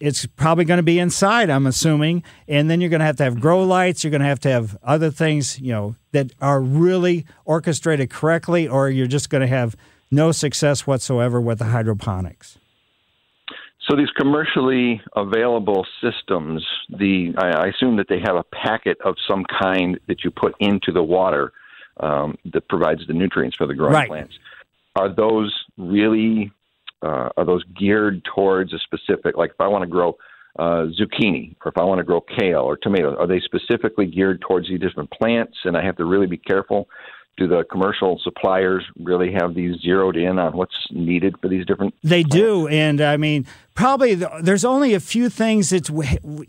[0.00, 3.24] It's probably going to be inside, I'm assuming, and then you're going to have to
[3.24, 4.02] have grow lights.
[4.04, 8.68] You're going to have to have other things, you know, that are really orchestrated correctly,
[8.68, 9.76] or you're just going to have
[10.12, 12.58] no success whatsoever with the hydroponics.
[13.88, 19.16] So these commercially available systems, the I, I assume that they have a packet of
[19.28, 21.52] some kind that you put into the water
[21.98, 24.08] um, that provides the nutrients for the growing right.
[24.08, 24.34] plants.
[24.94, 26.52] Are those really
[27.02, 29.36] uh, are those geared towards a specific?
[29.36, 30.16] Like if I want to grow
[30.58, 34.40] uh, zucchini, or if I want to grow kale or tomatoes, are they specifically geared
[34.42, 35.56] towards these different plants?
[35.64, 36.88] And I have to really be careful
[37.36, 41.94] do the commercial suppliers really have these zeroed in on what's needed for these different
[42.02, 45.88] they do and i mean probably the, there's only a few things that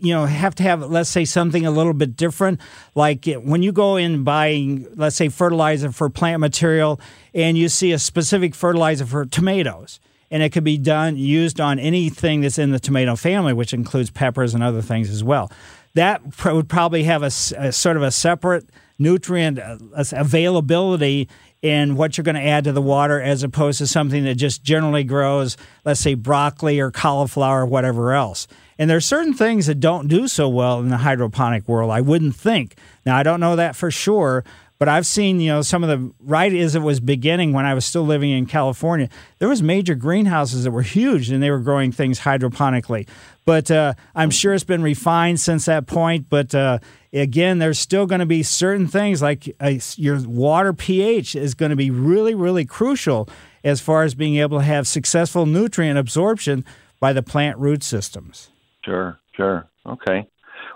[0.00, 2.60] you know have to have let's say something a little bit different.
[2.94, 7.00] Like when you go in buying let's say fertilizer for plant material
[7.34, 11.78] and you see a specific fertilizer for tomatoes and it could be done used on
[11.78, 15.50] anything that's in the tomato family which includes peppers and other things as well.
[15.94, 18.68] That would probably have a, a sort of a separate
[19.04, 19.78] nutrient uh,
[20.12, 21.28] availability
[21.62, 24.62] in what you're going to add to the water as opposed to something that just
[24.62, 28.46] generally grows, let's say broccoli or cauliflower or whatever else.
[28.78, 32.34] And there's certain things that don't do so well in the hydroponic world, I wouldn't
[32.34, 32.76] think.
[33.06, 34.44] Now, I don't know that for sure,
[34.78, 37.72] but I've seen, you know, some of the right as it was beginning when I
[37.72, 41.60] was still living in California, there was major greenhouses that were huge and they were
[41.60, 43.08] growing things hydroponically.
[43.44, 46.28] But uh, I'm sure it's been refined since that point.
[46.28, 46.80] But uh,
[47.14, 51.70] again, there's still going to be certain things like uh, your water pH is going
[51.70, 53.28] to be really, really crucial
[53.62, 56.64] as far as being able to have successful nutrient absorption
[57.00, 58.50] by the plant root systems.
[58.84, 59.68] Sure, sure.
[59.86, 60.26] Okay.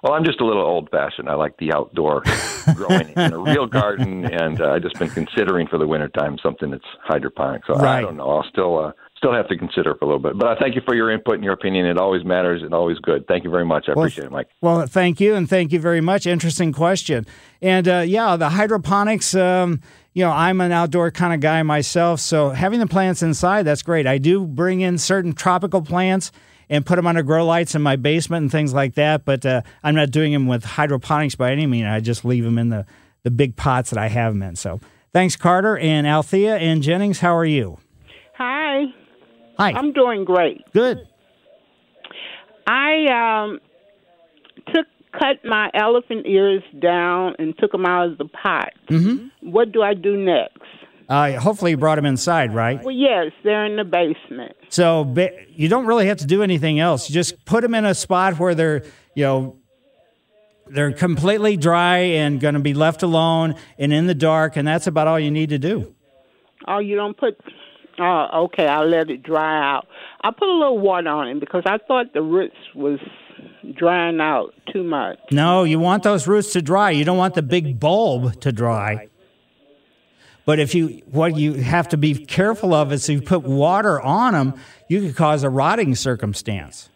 [0.02, 1.28] Well, I'm just a little old fashioned.
[1.28, 2.22] I like the outdoor
[2.74, 6.70] growing in a real garden, and uh, I've just been considering for the wintertime something
[6.70, 7.62] that's hydroponic.
[7.66, 7.98] So Right.
[7.98, 8.30] I don't know.
[8.30, 10.38] I'll still uh, still have to consider for a little bit.
[10.38, 11.84] But I thank you for your input and your opinion.
[11.84, 13.26] It always matters and always good.
[13.26, 13.86] Thank you very much.
[13.88, 14.48] I Well, appreciate it, Mike.
[14.62, 16.26] Well, thank you, and thank you very much.
[16.26, 17.26] Interesting question.
[17.60, 19.34] And uh, yeah, the hydroponics.
[19.34, 19.80] Um,
[20.14, 23.82] you know, I'm an outdoor kind of guy myself, so having the plants inside that's
[23.82, 24.04] great.
[24.06, 26.32] I do bring in certain tropical plants
[26.68, 29.24] and put them under grow lights in my basement and things like that.
[29.24, 31.86] But uh, I'm not doing them with hydroponics by any means.
[31.86, 32.84] I just leave them in the
[33.22, 34.56] the big pots that I have them in.
[34.56, 34.80] So
[35.12, 37.20] thanks, Carter and Althea and Jennings.
[37.20, 37.78] How are you?
[39.58, 39.72] Hi.
[39.72, 40.62] I'm doing great.
[40.72, 41.06] Good.
[42.66, 43.58] I um
[44.72, 48.72] took cut my elephant ears down and took them out of the pot.
[48.90, 49.50] Mm-hmm.
[49.50, 50.58] What do I do next?
[51.08, 52.84] Uh, hopefully, you brought them inside, right?
[52.84, 54.52] Well, yes, they're in the basement.
[54.68, 57.08] So ba- you don't really have to do anything else.
[57.08, 58.84] You just put them in a spot where they're,
[59.14, 59.56] you know,
[60.66, 64.86] they're completely dry and going to be left alone and in the dark, and that's
[64.86, 65.94] about all you need to do.
[66.66, 67.40] Oh, you don't put.
[67.98, 68.66] Oh, okay.
[68.66, 69.86] I'll let it dry out.
[70.20, 73.00] I put a little water on it because I thought the roots was
[73.74, 75.18] drying out too much.
[75.30, 76.90] No, you want those roots to dry.
[76.90, 79.08] You don't want the big bulb to dry.
[80.44, 84.00] But if you, what you have to be careful of is if you put water
[84.00, 84.54] on them,
[84.88, 86.88] you could cause a rotting circumstance.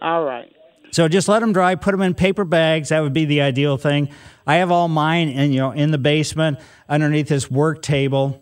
[0.00, 0.50] All right.
[0.90, 1.74] So just let them dry.
[1.74, 2.90] Put them in paper bags.
[2.90, 4.08] That would be the ideal thing.
[4.46, 8.40] I have all mine, in you know, in the basement underneath this work table,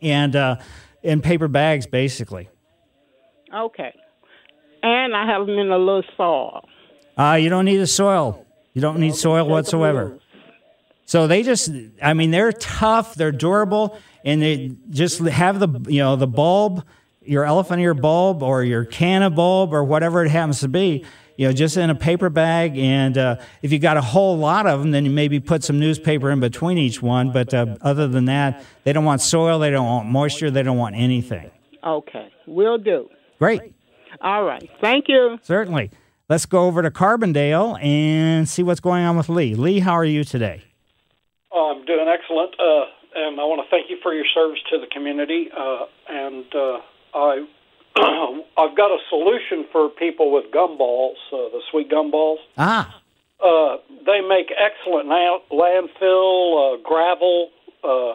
[0.00, 0.56] and uh,
[1.02, 2.48] in paper bags, basically.
[3.54, 3.94] Okay.
[4.82, 6.68] And I have them in a little soil.
[7.16, 8.46] Uh, you don't need a soil.
[8.74, 10.18] You don't need soil whatsoever.
[11.04, 11.70] So they just,
[12.02, 16.84] I mean, they're tough, they're durable, and they just have the, you know, the bulb,
[17.22, 21.04] your elephant ear bulb or your canna bulb or whatever it happens to be,
[21.38, 22.76] you know, just in a paper bag.
[22.76, 25.78] And uh, if you got a whole lot of them, then you maybe put some
[25.78, 27.30] newspaper in between each one.
[27.30, 30.76] But uh, other than that, they don't want soil, they don't want moisture, they don't
[30.76, 31.50] want anything.
[31.82, 32.32] Okay.
[32.48, 33.08] Will do.
[33.38, 33.72] Great.
[34.20, 34.68] All right.
[34.80, 35.38] Thank you.
[35.42, 35.92] Certainly.
[36.28, 39.54] Let's go over to Carbondale and see what's going on with Lee.
[39.54, 40.64] Lee, how are you today?
[41.52, 42.84] Oh, I'm doing excellent, uh,
[43.14, 45.48] and I want to thank you for your service to the community.
[45.56, 46.78] Uh, and uh,
[47.14, 47.46] I,
[48.58, 52.38] I've got a solution for people with gumballs, uh, the sweet gumballs.
[52.56, 53.00] Ah,
[53.40, 57.50] Uh, they make excellent na- landfill, uh, gravel.
[57.84, 58.14] Uh,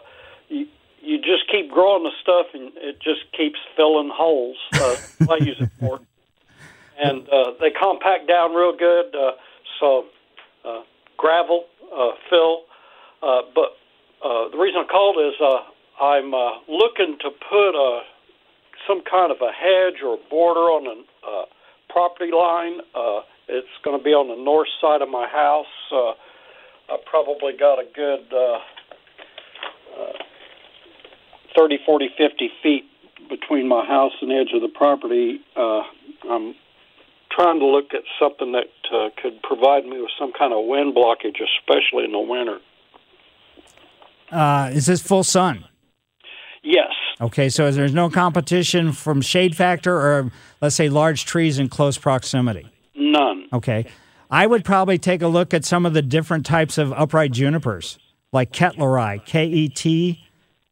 [0.50, 0.68] you,
[1.02, 4.58] you just keep growing the stuff, and it just keeps filling holes.
[4.78, 4.96] Uh,
[5.32, 6.00] I use it for.
[6.96, 9.16] And uh, they compact down real good.
[9.16, 9.32] Uh,
[9.80, 10.06] so
[10.64, 10.82] uh,
[11.18, 12.66] gravel, uh, fill.
[13.24, 13.78] Uh, but
[14.24, 18.02] uh, the reason I called is uh, I'm uh, looking to put a
[18.88, 21.46] some kind of a hedge or border on a uh,
[21.90, 22.80] property line.
[22.96, 25.74] Uh, it's going to be on the north side of my house.
[25.92, 26.14] Uh,
[26.90, 28.60] I probably got a good uh,
[30.00, 30.14] uh,
[31.56, 32.84] 30, 40, 50 feet
[33.30, 35.40] between my house and the edge of the property.
[35.56, 35.84] Uh,
[36.30, 36.56] I'm
[37.32, 40.96] trying to look at something that uh, could provide me with some kind of wind
[40.96, 42.60] blockage, especially in the winter.
[44.32, 45.66] uh, is this full sun?
[46.64, 46.93] Yes.
[47.24, 50.30] Okay, so there's no competition from shade factor or,
[50.62, 52.68] let's say, large trees in close proximity.
[52.96, 53.48] None.
[53.54, 53.86] Okay.
[54.30, 57.98] I would probably take a look at some of the different types of upright junipers,
[58.34, 60.22] like Keteleeri, K E T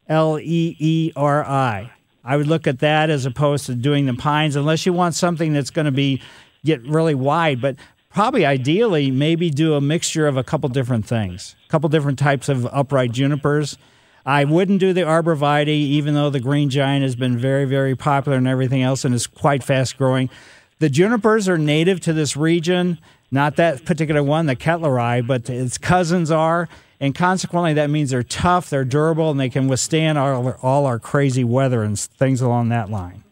[0.08, 1.90] L E E R I.
[2.22, 5.54] I would look at that as opposed to doing the pines, unless you want something
[5.54, 6.20] that's going to be
[6.66, 7.62] get really wide.
[7.62, 7.76] But
[8.10, 12.50] probably ideally, maybe do a mixture of a couple different things, a couple different types
[12.50, 13.78] of upright junipers.
[14.24, 18.38] I wouldn't do the arborvitae, even though the green giant has been very, very popular
[18.38, 20.30] and everything else, and is quite fast growing.
[20.78, 22.98] The junipers are native to this region,
[23.30, 26.68] not that particular one, the Keteleeri, but its cousins are.
[27.00, 31.00] And consequently, that means they're tough, they're durable, and they can withstand all, all our
[31.00, 33.24] crazy weather and things along that line.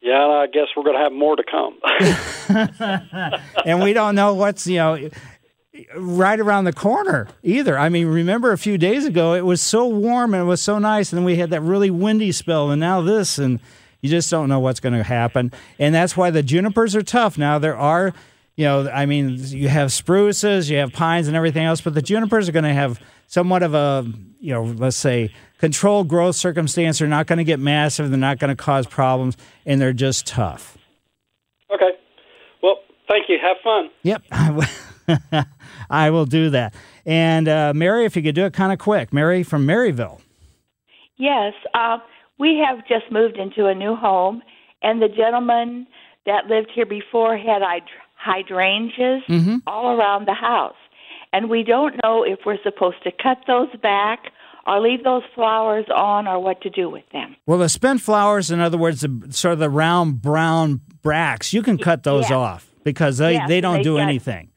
[0.00, 1.78] Yeah, I guess we're going to have more to come.
[3.66, 5.10] and we don't know what's, you know,
[5.96, 7.78] right around the corner either.
[7.78, 10.78] I mean, remember a few days ago it was so warm and it was so
[10.78, 13.60] nice, and then we had that really windy spell, and now this, and
[14.00, 15.52] you just don't know what's going to happen.
[15.78, 17.36] And that's why the junipers are tough.
[17.36, 18.14] Now there are,
[18.56, 22.02] you know, I mean, you have spruces, you have pines, and everything else, but the
[22.02, 24.06] junipers are going to have somewhat of a,
[24.40, 26.98] you know, let's say controlled growth circumstance.
[26.98, 28.10] They're not going to get massive.
[28.10, 30.78] They're not going to cause problems, and they're just tough.
[31.72, 31.90] Okay.
[32.62, 32.78] Well,
[33.08, 33.38] thank you.
[33.40, 33.90] Have fun.
[34.02, 34.22] Yep.
[35.90, 36.74] I will do that.
[37.06, 39.12] And uh, Mary, if you could do it kind of quick.
[39.12, 40.20] Mary from Maryville.
[41.16, 41.98] Yes, uh,
[42.38, 44.42] we have just moved into a new home,
[44.82, 45.86] and the gentleman
[46.26, 47.60] that lived here before had
[48.14, 49.56] hydrangeas mm-hmm.
[49.66, 50.76] all around the house.
[51.32, 54.32] And we don't know if we're supposed to cut those back
[54.66, 57.36] or leave those flowers on or what to do with them.
[57.46, 61.62] Well, the spent flowers, in other words, the, sort of the round brown bracts, you
[61.62, 64.49] can cut those off because they, Yes, they don't they've do got- anything.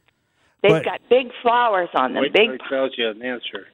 [0.63, 3.67] They've But- got big flowers on them, Wait big till he tells you an answer.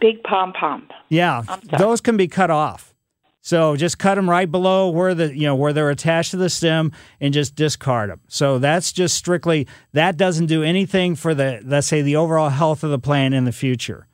[0.00, 0.88] big pom pom.
[1.08, 1.42] Yeah,
[1.78, 2.94] those can be cut off.
[3.40, 6.50] So just cut them right below where the you know where they're attached to the
[6.50, 8.20] stem and just discard them.
[8.28, 12.84] So that's just strictly that doesn't do anything for the let's say the overall health
[12.84, 14.06] of the plant in the future.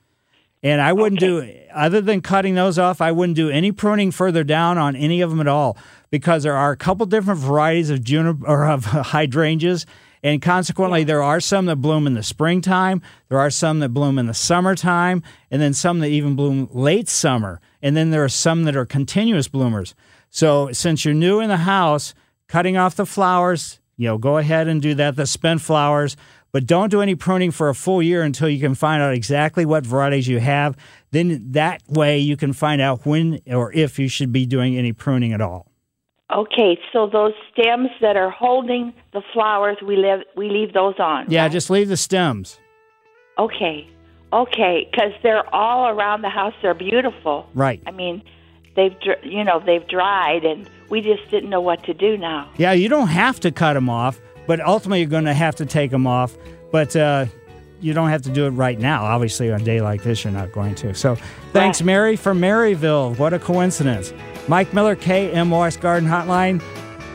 [0.62, 3.00] And I wouldn't do other than cutting those off.
[3.02, 5.76] I wouldn't do any pruning further down on any of them at all
[6.10, 9.84] because there are a couple different varieties of juniper or of hydrangeas,
[10.24, 13.02] and consequently there are some that bloom in the springtime.
[13.28, 17.10] There are some that bloom in the summertime, and then some that even bloom late
[17.10, 17.60] summer.
[17.82, 19.94] And then there are some that are continuous bloomers.
[20.30, 22.14] So since you're new in the house,
[22.48, 25.14] cutting off the flowers, you know, go ahead and do that.
[25.14, 26.16] The spent flowers.
[26.52, 29.66] But don't do any pruning for a full year until you can find out exactly
[29.66, 30.74] what varieties you have.
[31.10, 34.92] Then that way you can find out when or if you should be doing any
[34.92, 35.73] pruning at all.
[36.34, 41.30] Okay, so those stems that are holding the flowers, we leave we leave those on.
[41.30, 42.58] Yeah, just leave the stems.
[43.38, 43.88] Okay,
[44.32, 46.52] okay, because they're all around the house.
[46.60, 47.48] They're beautiful.
[47.54, 47.80] Right.
[47.86, 48.20] I mean,
[48.74, 52.50] they've you know they've dried, and we just didn't know what to do now.
[52.56, 55.66] Yeah, you don't have to cut them off, but ultimately you're going to have to
[55.66, 56.36] take them off.
[56.72, 57.26] But uh,
[57.80, 59.04] you don't have to do it right now.
[59.04, 60.94] Obviously, on a day like this, you're not going to.
[60.94, 61.16] So
[61.52, 63.16] thanks, Mary from Maryville.
[63.18, 64.12] What a coincidence.
[64.46, 66.62] Mike Miller, KMOX Garden Hotline.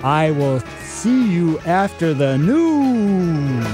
[0.03, 3.65] I will see you after the news.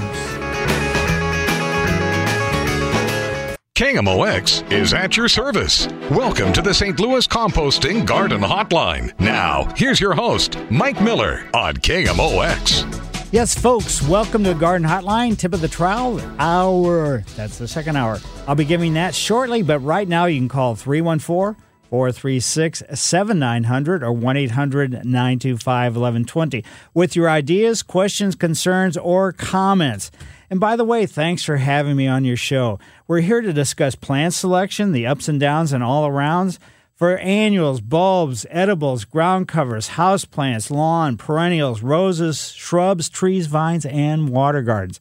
[3.76, 5.86] KMOX is at your service.
[6.10, 6.98] Welcome to the St.
[6.98, 9.18] Louis Composting Garden Hotline.
[9.20, 13.02] Now, here's your host, Mike Miller on KMOX.
[13.32, 17.22] Yes, folks, welcome to Garden Hotline, tip of the trowel hour.
[17.36, 18.18] That's the second hour.
[18.46, 24.12] I'll be giving that shortly, but right now you can call 314 436 7900 or
[24.12, 26.64] 1 800 925 1120
[26.94, 30.10] with your ideas, questions, concerns, or comments.
[30.50, 32.78] And by the way, thanks for having me on your show.
[33.06, 36.58] We're here to discuss plant selection, the ups and downs, and all arounds
[36.94, 44.30] for annuals, bulbs, edibles, ground covers, house plants, lawn, perennials, roses, shrubs, trees, vines, and
[44.30, 44.98] water gardens.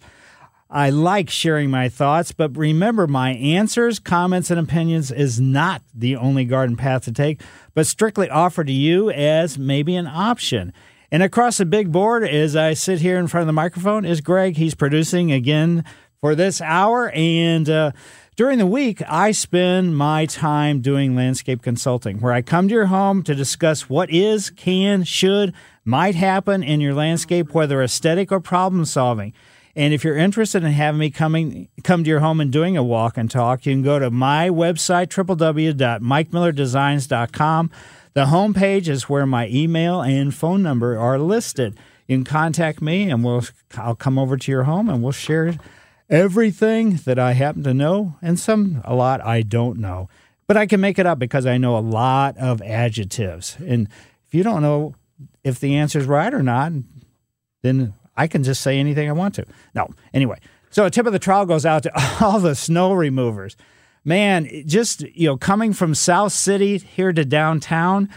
[0.70, 6.16] I like sharing my thoughts, but remember my answers, comments, and opinions is not the
[6.16, 7.42] only garden path to take,
[7.76, 10.74] but strictly offered to you as maybe an option.
[11.12, 14.22] And across the big board, as I sit here in front of the microphone, is
[14.22, 14.58] Greg.
[14.58, 15.86] He's producing again
[16.20, 17.12] for this hour.
[17.14, 17.92] And uh,
[18.36, 22.88] during the week, I spend my time doing landscape consulting, where I come to your
[22.88, 25.54] home to discuss what is, can, should,
[25.86, 29.32] might happen in your landscape, whether aesthetic or problem solving.
[29.76, 32.84] And if you're interested in having me coming come to your home and doing a
[32.84, 37.72] walk and talk, you can go to my website, www.mikemillerdesigns.com.
[38.14, 41.78] The homepage is where my email and phone number are listed.
[42.08, 43.44] You can contact me and we'll
[43.76, 45.58] I'll come over to your home and we'll share
[46.10, 50.08] everything that I happen to know and some a lot I don't know.
[50.48, 53.58] But I can make it up because I know a lot of adjectives.
[53.66, 53.90] And
[54.28, 54.96] if you don't know
[55.44, 56.72] if the answer is right or not,
[57.64, 59.46] then I can just say anything I want to.
[59.74, 60.40] No, anyway.
[60.70, 61.92] So a tip of the trowel goes out to
[62.24, 63.56] all the snow removers.
[64.04, 68.10] Man, just you know, coming from South City here to downtown,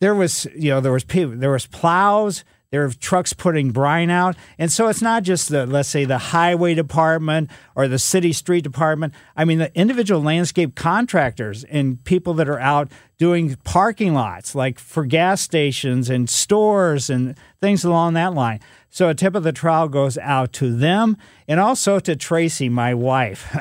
[0.00, 4.10] there was you know there was people, there was plows, there are trucks putting brine
[4.10, 8.32] out, and so it's not just the let's say the highway department or the city
[8.32, 9.14] street department.
[9.36, 14.80] I mean, the individual landscape contractors and people that are out doing parking lots, like
[14.80, 18.58] for gas stations and stores and things along that line.
[18.90, 21.16] So a tip of the trowel goes out to them
[21.46, 23.56] and also to Tracy, my wife.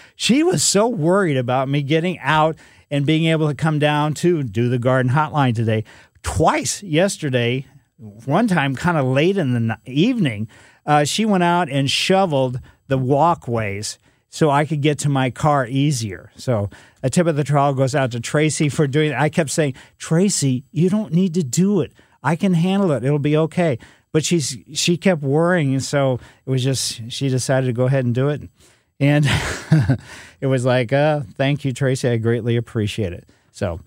[0.14, 2.56] she was so worried about me getting out
[2.92, 5.82] and being able to come down to do the garden hotline today.
[6.22, 7.66] Twice yesterday,
[8.02, 10.48] one time kind of late in the evening,
[10.84, 13.98] uh, she went out and shoveled the walkways
[14.28, 16.32] so I could get to my car easier.
[16.36, 16.70] So
[17.02, 19.16] a tip of the trowel goes out to Tracy for doing it.
[19.16, 21.92] I kept saying, Tracy, you don't need to do it.
[22.22, 23.04] I can handle it.
[23.04, 23.78] It'll be okay.
[24.10, 28.14] But she's she kept worrying, so it was just she decided to go ahead and
[28.14, 28.42] do it.
[29.00, 29.26] And
[30.40, 32.08] it was like, uh, thank you, Tracy.
[32.08, 33.28] I greatly appreciate it.
[33.52, 33.80] So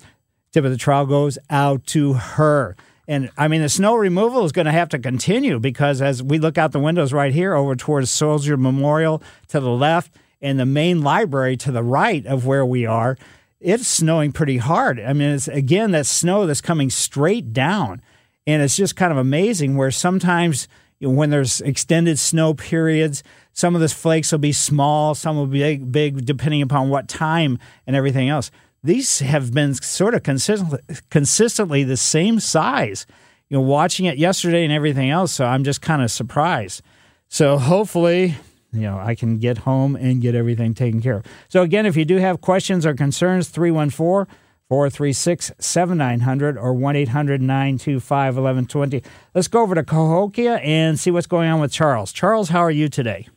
[0.52, 2.76] tip of the trowel goes out to her.
[3.08, 6.40] And I mean, the snow removal is going to have to continue because as we
[6.40, 10.66] look out the windows right here over towards Soldier Memorial to the left and the
[10.66, 13.18] main library to the right of where we are,
[13.60, 15.00] it's snowing pretty hard.
[15.00, 18.02] I mean, it's again that snow that's coming straight down.
[18.48, 20.68] And it's just kind of amazing where sometimes
[21.02, 25.78] when there's extended snow periods, some of the flakes will be small, some will be
[25.78, 28.52] big depending upon what time and everything else.
[28.86, 30.80] These have been sort of consistently,
[31.10, 33.08] consistently the same size.
[33.50, 36.84] You know, watching it yesterday and everything else, so I'm just kind of surprised.
[37.28, 38.36] So hopefully,
[38.72, 41.26] you know, I can get home and get everything taken care of.
[41.50, 44.32] So again, if you do have questions or concerns, 314
[44.70, 49.02] 436 7900 or 1 800 925 1120.
[49.34, 52.12] Let's go over to Cahokia and see what's going on with Charles.
[52.12, 53.28] Charles, how are you today?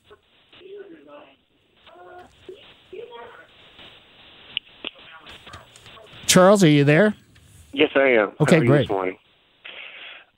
[6.29, 7.15] Charles, are you there?
[7.73, 8.33] Yes, I am.
[8.41, 8.81] Okay, How are you great.
[8.83, 9.19] This morning?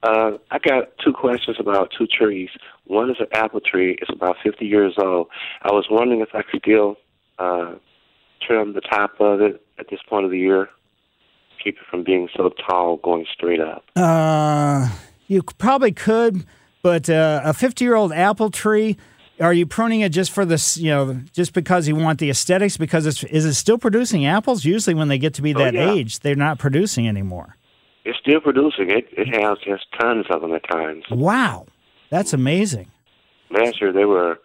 [0.03, 2.49] Uh, I got two questions about two trees.
[2.87, 3.99] One is an apple tree.
[4.01, 5.29] It's about 50 years old.
[5.63, 6.97] I was wondering if I could still
[7.39, 7.75] uh,
[8.47, 10.69] trim the top of it at this point of the year,
[11.63, 13.85] keep it from being so tall going straight up.
[13.95, 14.89] Uh,
[15.27, 16.47] you probably could,
[16.83, 18.97] but uh, a 50 year old apple tree,
[19.41, 22.77] are you pruning it just for this, you know, just because you want the aesthetics?
[22.77, 24.65] Because it's, is it still producing apples?
[24.65, 25.93] Usually, when they get to be Oh, that yeah.
[25.93, 27.57] age, they're not producing anymore.
[28.05, 28.91] It's still producing.
[28.91, 31.05] It it has just tons of them at times.
[31.11, 31.67] Wow,
[32.11, 32.91] that's amazing.
[33.51, 34.41] Last year they were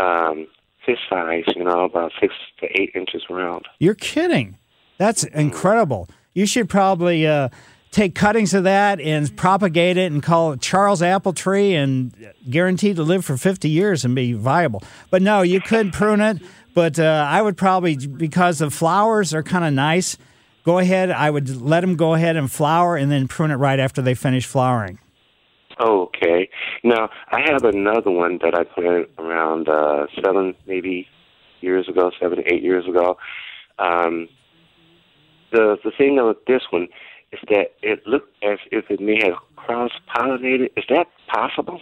[0.00, 0.46] um,
[0.84, 3.66] fist size, you know, about six to eight inches round.
[3.78, 4.58] You're kidding.
[4.98, 6.08] That's incredible.
[6.34, 7.48] You should probably uh,
[7.90, 12.14] take cuttings of that and propagate it and call it Charles Apple Tree and
[12.48, 14.82] guaranteed to live for 50 years and be viable.
[15.10, 16.38] But no, you could prune it.
[16.72, 20.16] But uh, I would probably, because the flowers are kind of nice,
[20.64, 21.10] go ahead.
[21.10, 24.14] I would let them go ahead and flower and then prune it right after they
[24.14, 24.98] finish flowering.
[25.80, 26.48] Okay.
[26.84, 31.08] Now I have another one that I planted around uh, seven, maybe
[31.60, 33.16] years ago, seven eight years ago.
[33.78, 34.28] Um,
[35.52, 36.88] the the thing about this one
[37.32, 40.70] is that it looked as if it may have cross pollinated.
[40.76, 41.80] Is that possible?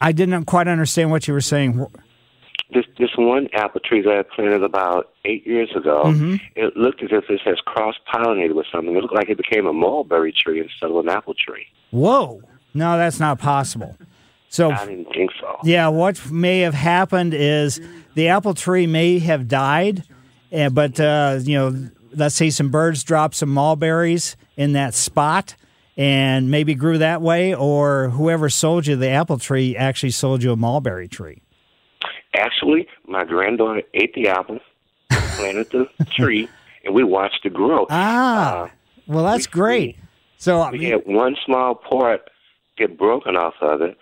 [0.00, 1.84] I didn't quite understand what you were saying.
[2.72, 6.38] This this one apple tree that I planted about eight years ago, Mhm.
[6.54, 8.94] it looked as if this has cross pollinated with something.
[8.94, 11.66] It looked like it became a mulberry tree instead of an apple tree.
[11.90, 12.42] Whoa.
[12.74, 13.96] No, that's not possible.
[14.50, 15.56] So I didn't think so.
[15.64, 17.80] Yeah, what may have happened is
[18.14, 20.02] the apple tree may have died,
[20.52, 21.74] eh, but uh, you know,
[22.14, 25.54] let's say some birds dropped some mulberries in that spot
[25.96, 30.52] and maybe grew that way, or whoever sold you the apple tree actually sold you
[30.52, 31.40] a mulberry tree.
[32.34, 34.60] Actually, my granddaughter ate the apple,
[35.10, 36.48] planted the tree,
[36.84, 37.86] and we watched it grow.
[37.90, 38.70] Ah,
[39.06, 39.96] well, that's great.
[40.36, 42.28] So Uh, We had one small part
[42.76, 43.96] get broken off of it,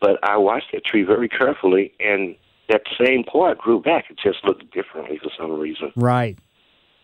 [0.00, 2.34] but I watched that tree very carefully, and
[2.70, 4.06] that same part grew back.
[4.08, 5.92] It just looked differently for some reason.
[5.96, 6.38] Right.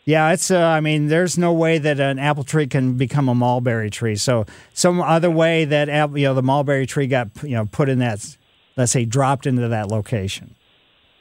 [0.09, 0.51] Yeah, it's.
[0.51, 4.17] Uh, I mean, there's no way that an apple tree can become a mulberry tree.
[4.17, 7.99] So some other way that you know, the mulberry tree got you know put in
[7.99, 8.39] that,
[8.75, 10.55] let's say, dropped into that location.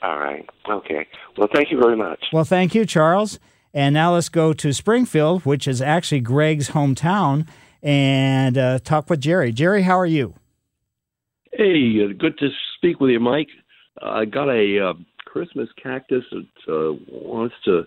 [0.02, 0.50] All right.
[0.70, 1.06] Okay.
[1.38, 2.28] Well, thank you very much.
[2.32, 3.40] Well, thank you, Charles.
[3.74, 7.46] And now let's go to Springfield, which is actually Greg's hometown,
[7.84, 9.52] and uh, talk with Jerry.
[9.52, 10.34] Jerry, how are you?
[11.52, 13.50] Hey, uh, good to speak with you, Mike.
[14.02, 14.94] Uh, I got a uh,
[15.26, 17.86] Christmas cactus that uh, wants to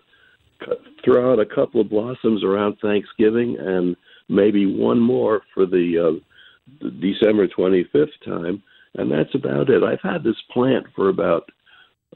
[0.61, 3.97] cut, throw out a couple of blossoms around Thanksgiving and
[4.29, 8.63] maybe one more for the, uh, December 25th time.
[8.95, 9.83] And that's about it.
[9.83, 11.49] I've had this plant for about,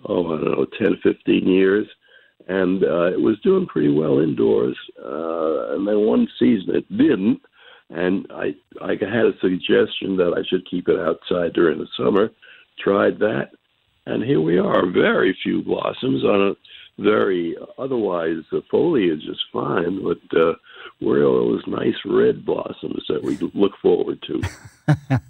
[0.09, 1.87] oh, I don't know, 10, 15 years.
[2.49, 4.77] And uh, it was doing pretty well indoors.
[4.99, 7.41] Uh, and then one season it didn't
[7.91, 12.31] and I I had a suggestion that I should keep it outside during the summer.
[12.79, 13.51] Tried that,
[14.07, 14.87] and here we are.
[14.91, 16.55] Very few blossoms on a
[16.99, 20.55] very otherwise the foliage is fine, but uh,
[21.01, 24.41] where are those nice red blossoms that we look forward to?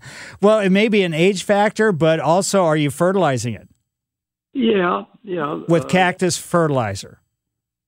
[0.41, 3.69] Well, it may be an age factor, but also, are you fertilizing it
[4.53, 5.61] Yeah, yeah.
[5.69, 7.21] with uh, cactus fertilizer?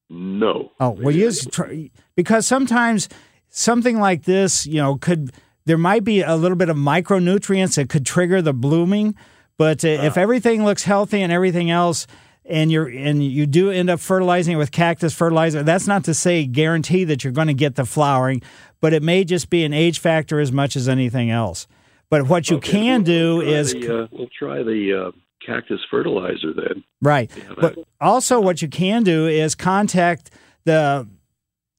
[0.09, 0.70] No.
[0.79, 3.09] Oh, well, use tr- because sometimes
[3.49, 5.33] something like this, you know, could
[5.64, 9.16] there might be a little bit of micronutrients that could trigger the blooming,
[9.59, 12.07] but uh, if everything looks healthy and everything else,
[12.49, 15.62] and you're and you do end up fertilizing it with cactus fertilizer.
[15.62, 18.42] That's not to say guarantee that you're going to get the flowering,
[18.80, 21.66] but it may just be an age factor as much as anything else.
[22.09, 25.11] But what you Okay, can do we'll is the, uh, we'll try the uh,
[25.44, 26.84] cactus fertilizer then.
[27.03, 27.30] Right.
[27.61, 30.30] But also, what you can do is contact
[30.64, 31.09] the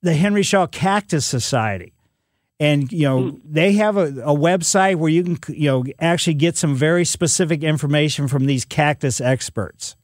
[0.02, 1.94] the Henry Shaw Cactus Society,
[2.60, 6.58] and you know they have a, a website where you can you know actually get
[6.58, 9.96] some very specific information from these cactus experts.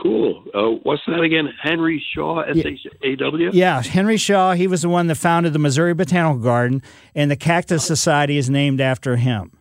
[0.00, 0.44] Cool.
[0.52, 1.48] Uh, what's that again?
[1.62, 3.50] Henry Shaw, S H A W.
[3.52, 4.52] Yeah, Henry Shaw.
[4.54, 6.82] He was the one that founded the Missouri Botanical Garden,
[7.14, 9.52] and the Cactus Society is named after him.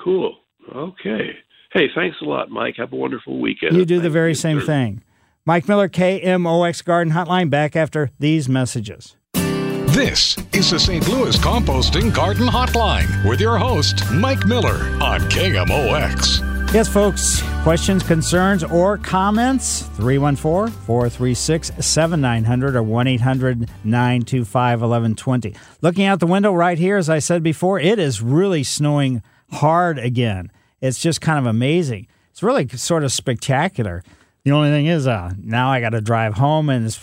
[0.00, 0.36] Cool.
[0.74, 1.30] Okay.
[1.72, 2.76] Hey, thanks a lot, Mike.
[2.78, 3.76] Have a wonderful weekend.
[3.76, 5.02] You do the very same thing.
[5.44, 7.50] Mike Miller, KMOX Garden Hotline.
[7.50, 9.16] Back after these messages.
[9.34, 11.08] This is the St.
[11.08, 16.55] Louis Composting Garden Hotline with your host, Mike Miller on KMOX.
[16.72, 19.82] Yes, folks, questions, concerns, or comments?
[19.96, 25.54] 314 436 7900 or 1 800 925 1120.
[25.80, 29.98] Looking out the window right here, as I said before, it is really snowing hard
[29.98, 30.50] again.
[30.82, 32.08] It's just kind of amazing.
[32.30, 34.02] It's really sort of spectacular.
[34.44, 37.00] The only thing is, uh, now I got to drive home, and it's.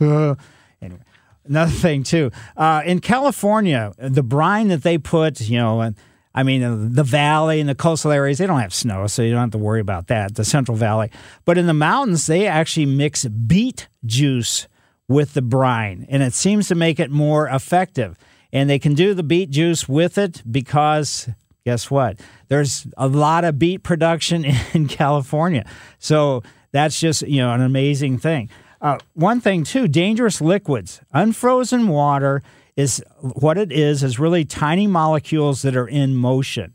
[0.80, 1.00] anyway,
[1.44, 2.30] another thing, too.
[2.56, 5.96] Uh, in California, the brine that they put, you know, and
[6.40, 9.40] I mean, the valley and the coastal areas, they don't have snow, so you don't
[9.40, 11.10] have to worry about that, the Central Valley.
[11.44, 14.66] But in the mountains, they actually mix beet juice
[15.06, 18.16] with the brine, and it seems to make it more effective.
[18.54, 21.28] And they can do the beet juice with it because
[21.66, 22.18] guess what?
[22.48, 25.68] There's a lot of beet production in California.
[25.98, 28.48] So that's just, you know, an amazing thing.
[28.80, 32.42] Uh, one thing, too dangerous liquids, unfrozen water
[32.80, 36.74] is what it is is really tiny molecules that are in motion.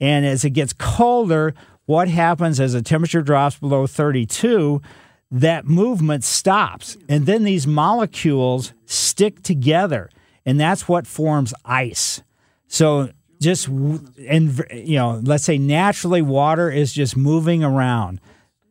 [0.00, 1.54] And as it gets colder,
[1.86, 4.82] what happens as the temperature drops below 32,
[5.30, 6.96] that movement stops.
[7.08, 10.10] And then these molecules stick together.
[10.44, 12.22] And that's what forms ice.
[12.68, 18.20] So just and you know, let's say naturally water is just moving around.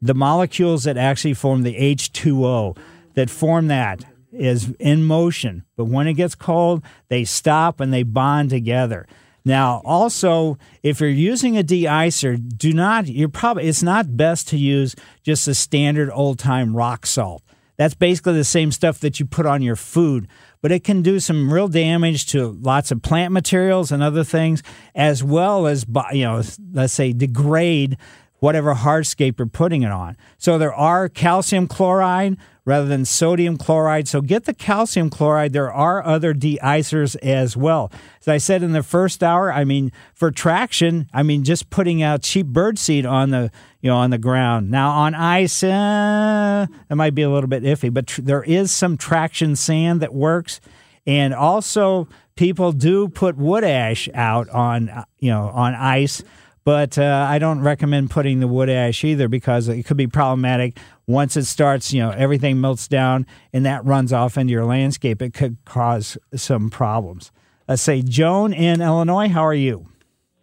[0.01, 2.77] The molecules that actually form the H2O
[3.15, 4.05] that form that
[4.35, 9.07] is in motion, but when it gets cold, they stop and they bond together.
[9.45, 13.07] Now, also, if you're using a de-icer, do not.
[13.07, 17.43] You're probably it's not best to use just a standard old time rock salt.
[17.77, 20.27] That's basically the same stuff that you put on your food,
[20.61, 24.63] but it can do some real damage to lots of plant materials and other things,
[24.95, 27.97] as well as you know, let's say degrade
[28.45, 30.15] whatever hardscape you're putting it on.
[30.37, 34.07] So there are calcium chloride rather than sodium chloride.
[34.07, 35.51] So get the calcium chloride.
[35.51, 37.91] There are other de-icers as well.
[38.21, 42.03] As I said in the first hour, I mean for traction, I mean just putting
[42.03, 43.49] out cheap birdseed on the
[43.81, 44.69] you know on the ground.
[44.69, 48.71] Now on ice, uh, it might be a little bit iffy, but tr- there is
[48.71, 50.61] some traction sand that works,
[51.07, 56.23] and also people do put wood ash out on uh, you know on ice
[56.65, 60.77] but uh, I don't recommend putting the wood ash either because it could be problematic.
[61.07, 65.21] Once it starts, you know, everything melts down and that runs off into your landscape.
[65.21, 67.31] It could cause some problems.
[67.67, 69.87] Let's say, Joan in Illinois, how are you?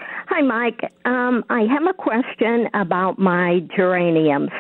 [0.00, 0.80] Hi, Mike.
[1.04, 4.50] Um, I have a question about my geraniums.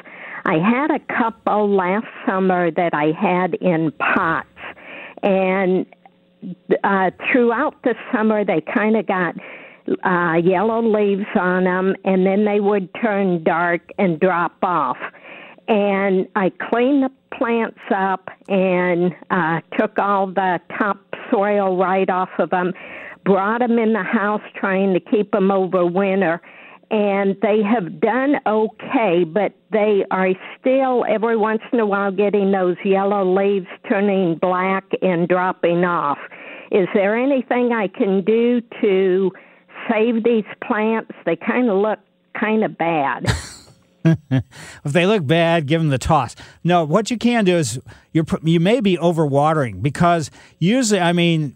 [0.44, 4.48] I had a couple last summer that I had in pots,
[5.22, 5.86] and
[6.82, 9.36] uh, throughout the summer they kind of got
[10.04, 14.98] uh, yellow leaves on them, and then they would turn dark and drop off.
[15.68, 22.50] And I cleaned the plants up and uh, took all the topsoil right off of
[22.50, 22.72] them,
[23.24, 26.40] brought them in the house trying to keep them over winter.
[26.90, 32.52] And they have done okay, but they are still every once in a while getting
[32.52, 36.18] those yellow leaves turning black and dropping off.
[36.70, 39.32] Is there anything I can do to
[39.90, 41.12] save these plants?
[41.24, 41.98] They kind of look
[42.38, 43.24] kind of bad.
[44.04, 46.34] if they look bad, give them the toss.
[46.64, 47.80] No, what you can do is
[48.12, 51.54] you you may be overwatering because usually, I mean,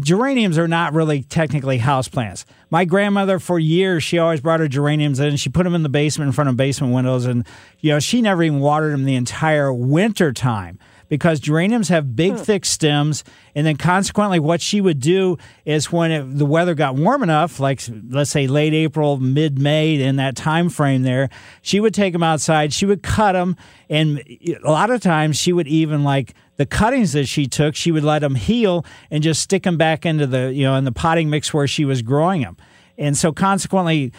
[0.00, 2.44] geraniums are not really technically houseplants.
[2.70, 5.36] My grandmother, for years, she always brought her geraniums in.
[5.36, 7.46] She put them in the basement in front of basement windows, and
[7.80, 10.78] you know she never even watered them the entire winter time
[11.08, 12.38] because geraniums have big, hmm.
[12.38, 13.24] thick stems.
[13.54, 17.60] And then consequently, what she would do is when it, the weather got warm enough,
[17.60, 21.28] like let's say late April, mid May, in that time frame there,
[21.62, 22.72] she would take them outside.
[22.72, 23.56] She would cut them.
[23.88, 24.22] And
[24.64, 28.04] a lot of times she would even like the cuttings that she took, she would
[28.04, 31.30] let them heal and just stick them back into the, you know, in the potting
[31.30, 32.56] mix where she was growing them.
[32.96, 34.12] And so consequently,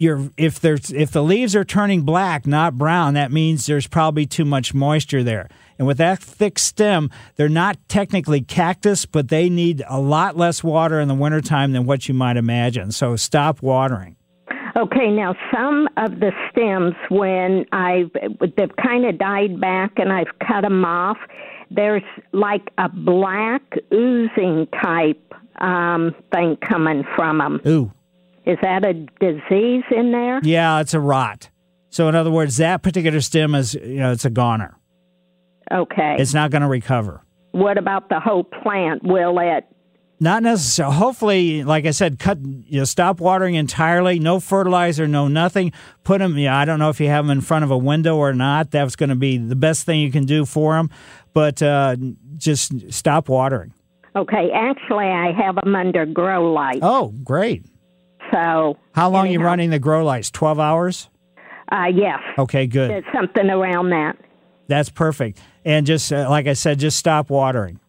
[0.00, 4.24] you're if there's if the leaves are turning black, not brown, that means there's probably
[4.24, 5.48] too much moisture there.
[5.78, 10.64] And with that thick stem, they're not technically cactus, but they need a lot less
[10.64, 12.92] water in the wintertime than what you might imagine.
[12.92, 14.16] So stop watering.
[14.76, 18.10] Okay, now some of the stems, when I've
[18.56, 21.18] they've kind of died back and I've cut them off,
[21.70, 27.60] there's like a black oozing type um, thing coming from them.
[27.66, 27.92] Ooh.
[28.46, 30.40] Is that a disease in there?
[30.42, 31.50] Yeah, it's a rot.
[31.90, 34.76] So in other words, that particular stem is you know it's a goner.
[35.72, 36.16] Okay.
[36.18, 37.22] It's not going to recover.
[37.52, 39.02] What about the whole plant?
[39.04, 39.64] Will it?
[40.22, 40.96] Not necessarily.
[40.96, 42.38] Hopefully, like I said, cut.
[42.44, 44.18] You know, stop watering entirely.
[44.18, 45.08] No fertilizer.
[45.08, 45.72] No nothing.
[46.04, 46.36] Put them.
[46.36, 48.70] Yeah, I don't know if you have them in front of a window or not.
[48.70, 50.90] That's going to be the best thing you can do for them.
[51.32, 51.96] But uh,
[52.36, 53.72] just stop watering.
[54.14, 54.50] Okay.
[54.52, 56.80] Actually, I have them under grow lights.
[56.82, 57.64] Oh, great.
[58.32, 58.78] So.
[58.92, 60.30] How long anyhow, you running the grow lights?
[60.30, 61.08] Twelve hours.
[61.70, 62.18] Uh, yes.
[62.38, 62.90] Okay, good.
[62.90, 64.16] It's something around that.
[64.66, 65.40] That's perfect.
[65.64, 67.80] And just uh, like I said, just stop watering.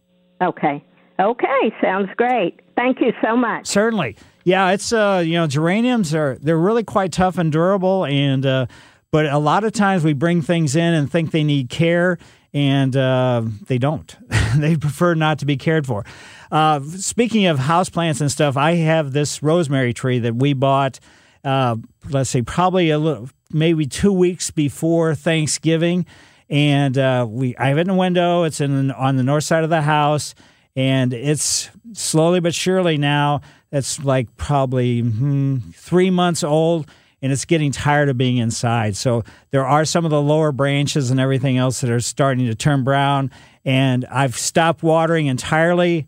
[0.42, 0.84] Okay.
[1.20, 2.60] Okay, sounds great.
[2.76, 3.66] Thank you so much.
[3.66, 4.16] Certainly.
[4.44, 8.66] Yeah, it's uh, you know, geraniums are they're really quite tough and durable and uh,
[9.12, 12.18] but a lot of times we bring things in and think they need care
[12.54, 14.16] and uh, they don't.
[14.56, 16.04] they prefer not to be cared for.
[16.52, 21.00] Uh, speaking of houseplants and stuff, I have this rosemary tree that we bought
[21.44, 21.74] uh,
[22.08, 26.06] let's say probably a little maybe 2 weeks before Thanksgiving
[26.52, 28.44] and uh, we I have it in a window.
[28.44, 30.34] It's in on the north side of the house,
[30.76, 33.40] and it's slowly but surely now.
[33.72, 36.90] It's like probably hmm, three months old,
[37.22, 38.96] and it's getting tired of being inside.
[38.96, 42.54] So there are some of the lower branches and everything else that are starting to
[42.54, 43.30] turn brown,
[43.64, 46.06] and I've stopped watering entirely.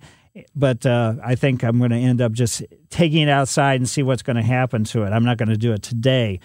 [0.55, 4.03] But uh, I think I'm going to end up just taking it outside and see
[4.03, 5.11] what's going to happen to it.
[5.11, 6.41] I'm not going to do it today.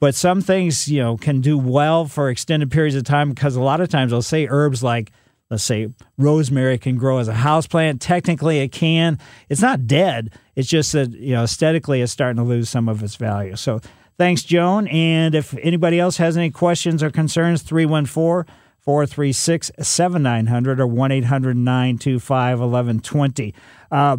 [0.00, 3.62] But some things you know can do well for extended periods of time because a
[3.62, 5.12] lot of times I'll say herbs like
[5.50, 5.88] let's say
[6.18, 8.00] rosemary can grow as a house plant.
[8.00, 9.18] Technically it can.
[9.48, 10.32] It's not dead.
[10.56, 13.56] It's just that you know aesthetically it's starting to lose some of its value.
[13.56, 13.80] So
[14.18, 14.88] thanks joan.
[14.88, 18.52] And if anybody else has any questions or concerns 314
[18.84, 23.54] 436 7900 or 1 800 925 1120.
[23.90, 24.16] Uh,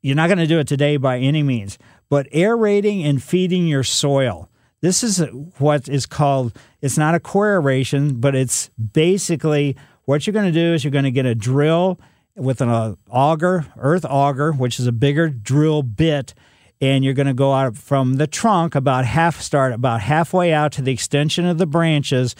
[0.00, 1.78] you're not going to do it today by any means,
[2.08, 4.48] but aerating and feeding your soil.
[4.80, 5.22] This is
[5.58, 10.52] what is called, it's not a core aeration, but it's basically what you're going to
[10.52, 11.98] do is you're going to get a drill
[12.36, 16.34] with an uh, auger, earth auger, which is a bigger drill bit,
[16.80, 20.72] and you're going to go out from the trunk about half, start about halfway out
[20.72, 22.34] to the extension of the branches,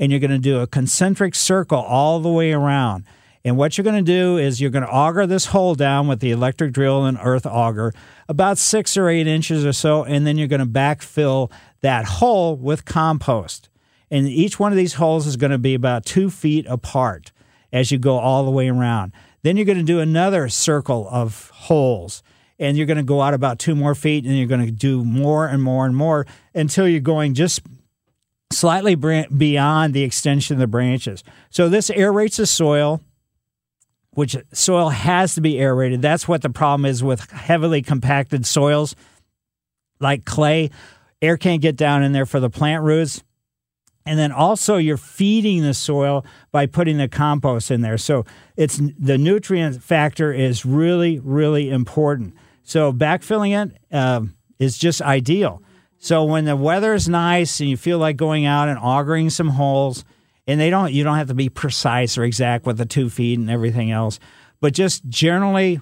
[0.00, 3.04] and you're going to do a concentric circle all the way around.
[3.44, 6.20] And what you're going to do is you're going to auger this hole down with
[6.20, 7.92] the electric drill and earth auger
[8.28, 11.50] about six or eight inches or so, and then you're going to backfill
[11.82, 13.68] that hole with compost.
[14.10, 17.32] And each one of these holes is going to be about two feet apart
[17.72, 19.12] as you go all the way around.
[19.42, 22.22] Then you're going to do another circle of holes,
[22.58, 25.04] and you're going to go out about two more feet, and you're going to do
[25.04, 27.62] more and more and more until you're going just
[28.52, 31.22] slightly beyond the extension of the branches.
[31.50, 33.00] So this aerates the soil
[34.12, 36.02] which soil has to be aerated.
[36.02, 38.96] That's what the problem is with heavily compacted soils
[40.00, 40.70] like clay.
[41.22, 43.22] Air can't get down in there for the plant roots.
[44.06, 47.98] And then also you're feeding the soil by putting the compost in there.
[47.98, 48.24] So
[48.56, 52.34] it's the nutrient factor is really, really important.
[52.62, 54.22] So backfilling it uh,
[54.58, 55.62] is just ideal.
[56.00, 59.50] So when the weather is nice and you feel like going out and augering some
[59.50, 60.04] holes–
[60.50, 63.38] and they don't you don't have to be precise or exact with the two feet
[63.38, 64.18] and everything else
[64.60, 65.80] but just generally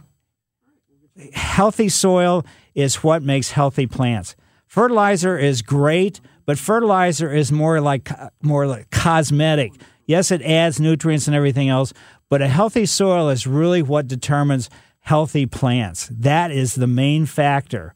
[1.32, 2.44] healthy soil
[2.74, 4.36] is what makes healthy plants.
[4.66, 8.10] Fertilizer is great but fertilizer is more like
[8.42, 9.72] more like cosmetic.
[10.06, 11.92] Yes it adds nutrients and everything else
[12.28, 14.68] but a healthy soil is really what determines
[15.00, 16.10] healthy plants.
[16.12, 17.94] That is the main factor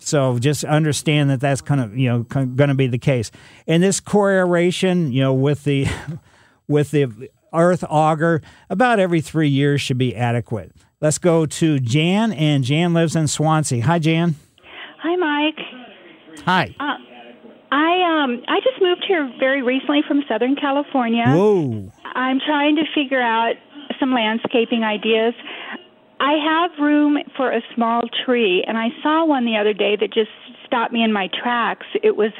[0.00, 3.30] so just understand that that's kind of you know going to be the case.
[3.66, 5.86] And this core aeration, you know, with the
[6.68, 10.72] with the earth auger, about every three years should be adequate.
[11.00, 13.82] Let's go to Jan, and Jan lives in Swansea.
[13.84, 14.34] Hi, Jan.
[14.98, 15.64] Hi, Mike.
[16.44, 16.74] Hi.
[16.78, 16.96] Uh,
[17.72, 21.24] I um I just moved here very recently from Southern California.
[21.26, 21.92] Whoa.
[22.04, 23.54] I'm trying to figure out
[23.98, 25.34] some landscaping ideas.
[26.20, 30.12] I have room for a small tree, and I saw one the other day that
[30.12, 30.30] just
[30.66, 31.86] stopped me in my tracks.
[32.02, 32.32] It was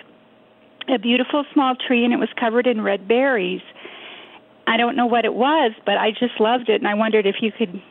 [0.86, 3.62] a beautiful small tree, and it was covered in red berries.
[4.66, 7.36] I don't know what it was, but I just loved it, and I wondered if
[7.40, 7.82] you could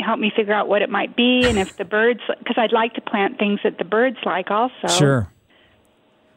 [0.00, 2.92] help me figure out what it might be, and if the birds, because I'd like
[2.94, 4.86] to plant things that the birds like also.
[4.86, 5.32] Sure.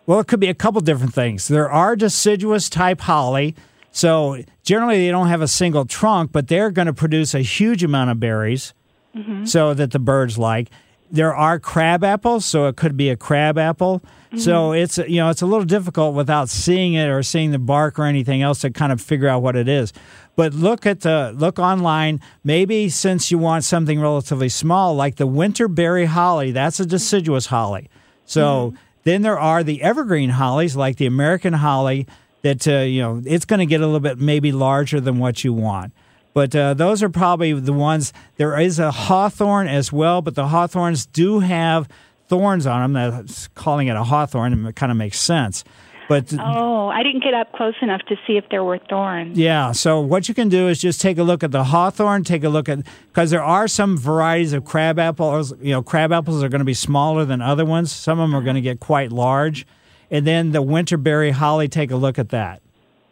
[0.05, 1.49] Well, it could be a couple different things.
[1.49, 3.55] There are deciduous type holly.
[3.91, 7.84] So generally, they don't have a single trunk, but they're going to produce a huge
[7.84, 8.74] amount of berries
[9.16, 9.47] Mhm.
[9.47, 10.70] so that the birds like.
[11.14, 14.01] There are crab apples, so it could be a crab apple.
[14.38, 17.99] So it's you know it's a little difficult without seeing it or seeing the bark
[17.99, 19.91] or anything else to kind of figure out what it is.
[20.38, 22.22] But look at the look online.
[22.45, 27.89] Maybe since you want something relatively small, like the winterberry holly, that's a deciduous holly.
[28.26, 32.07] So then there are the evergreen hollies, like the American holly,
[32.43, 35.43] that uh, you know it's going to get a little bit maybe larger than what
[35.43, 35.91] you want.
[36.34, 38.14] But uh, those are probably the ones.
[38.38, 41.90] There is a hawthorn as well, but the hawthorns do have
[42.30, 43.12] thorns on them.
[43.12, 45.64] That's calling it a hawthorn, and it kind of makes sense.
[46.08, 49.38] But Oh, I didn't get up close enough to see if there were thorns.
[49.38, 52.44] yeah, so what you can do is just take a look at the hawthorn, take
[52.44, 55.54] a look at because there are some varieties of crab apples.
[55.62, 57.92] You know, crab apples are going to be smaller than other ones.
[57.94, 59.66] Some of them are going to get quite large,
[60.10, 61.68] and then the winterberry holly.
[61.70, 62.62] Take a look at that.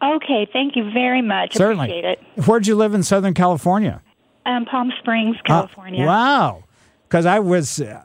[0.01, 1.55] Okay, thank you very much.
[1.55, 1.87] Certainly.
[1.89, 2.05] Appreciate
[2.37, 2.45] it.
[2.47, 4.01] Where'd you live in Southern California?
[4.45, 6.03] Um, Palm Springs, California.
[6.03, 6.63] Uh, wow,
[7.07, 7.81] because I was.
[7.81, 8.03] Uh,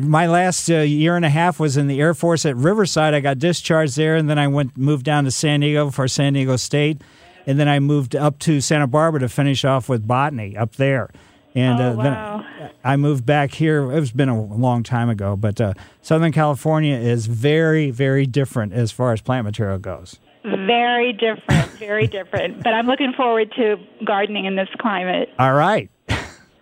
[0.00, 3.14] my last uh, year and a half was in the Air Force at Riverside.
[3.14, 6.34] I got discharged there, and then I went moved down to San Diego for San
[6.34, 7.02] Diego State,
[7.46, 11.10] and then I moved up to Santa Barbara to finish off with botany up there.
[11.56, 12.70] And Oh, uh, then.
[12.84, 13.90] I moved back here.
[13.92, 18.92] It's been a long time ago, but uh, Southern California is very, very different as
[18.92, 20.18] far as plant material goes.
[20.44, 22.62] Very different, very different.
[22.62, 25.28] But I'm looking forward to gardening in this climate.
[25.38, 25.90] All right.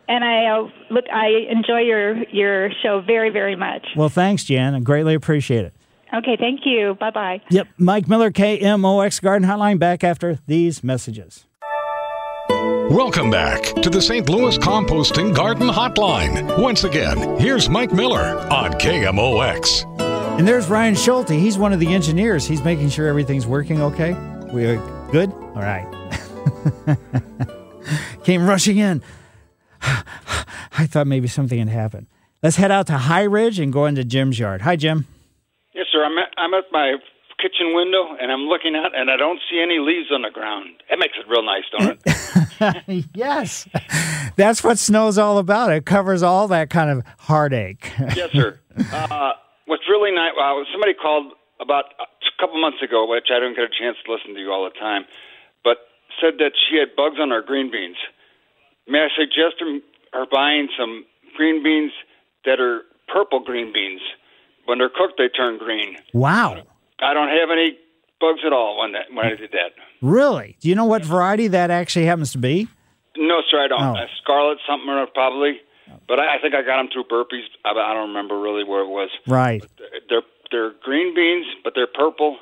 [0.09, 3.87] And I uh, look, I enjoy your your show very, very much.
[3.97, 4.75] Well, thanks, Jan.
[4.75, 5.75] I greatly appreciate it.
[6.13, 6.97] Okay, thank you.
[6.99, 7.41] Bye bye.
[7.51, 7.69] Yep.
[7.79, 11.47] Mike Miller, KMOX Garden Hotline, back after these messages.
[12.49, 14.29] Welcome back to the St.
[14.29, 16.61] Louis Composting Garden Hotline.
[16.61, 20.10] Once again, here's Mike Miller on KMOX.
[20.41, 21.29] And there's Ryan Schulte.
[21.29, 22.47] He's one of the engineers.
[22.47, 24.15] He's making sure everything's working okay.
[24.55, 24.79] We are
[25.13, 25.31] good?
[25.31, 25.87] All right.
[28.25, 29.03] Came rushing in.
[29.83, 32.07] I thought maybe something had happened.
[32.43, 34.63] Let's head out to High Ridge and go into Jim's yard.
[34.63, 35.07] Hi, Jim.
[35.75, 36.03] Yes, sir.
[36.03, 36.95] I'm at, I'm at my
[37.37, 40.71] kitchen window and I'm looking out and I don't see any leaves on the ground.
[40.89, 42.01] That makes it real nice, don't
[42.89, 43.07] it?
[43.15, 43.69] yes.
[44.37, 45.71] That's what snow's all about.
[45.71, 47.93] It covers all that kind of heartache.
[48.17, 48.59] yes, sir.
[48.91, 49.33] Uh,
[49.71, 52.07] what's really nice, uh, somebody called about a
[52.43, 54.75] couple months ago, which I don't get a chance to listen to you all the
[54.75, 55.07] time,
[55.63, 55.87] but
[56.19, 57.97] said that she had bugs on her green beans.
[58.89, 59.79] May I suggest her,
[60.13, 61.07] her buying some
[61.37, 61.93] green beans
[62.45, 64.03] that are purple green beans?
[64.67, 65.97] When they're cooked, they turn green.
[66.13, 66.63] wow.
[67.03, 67.79] I don't have any
[68.21, 69.73] bugs at all when that when I did that.
[70.03, 70.57] Really?
[70.61, 72.69] Do you know what variety that actually happens to be?
[73.17, 73.83] No, sir, I don't.
[73.83, 73.95] Oh.
[73.95, 75.61] Uh, Scarlet something or probably,
[76.09, 77.49] but I, I think I got them through Burpee's.
[77.65, 79.11] I, I don't remember really where it was.
[79.27, 79.65] Right.
[80.09, 82.39] They're they're green beans, but they're purple,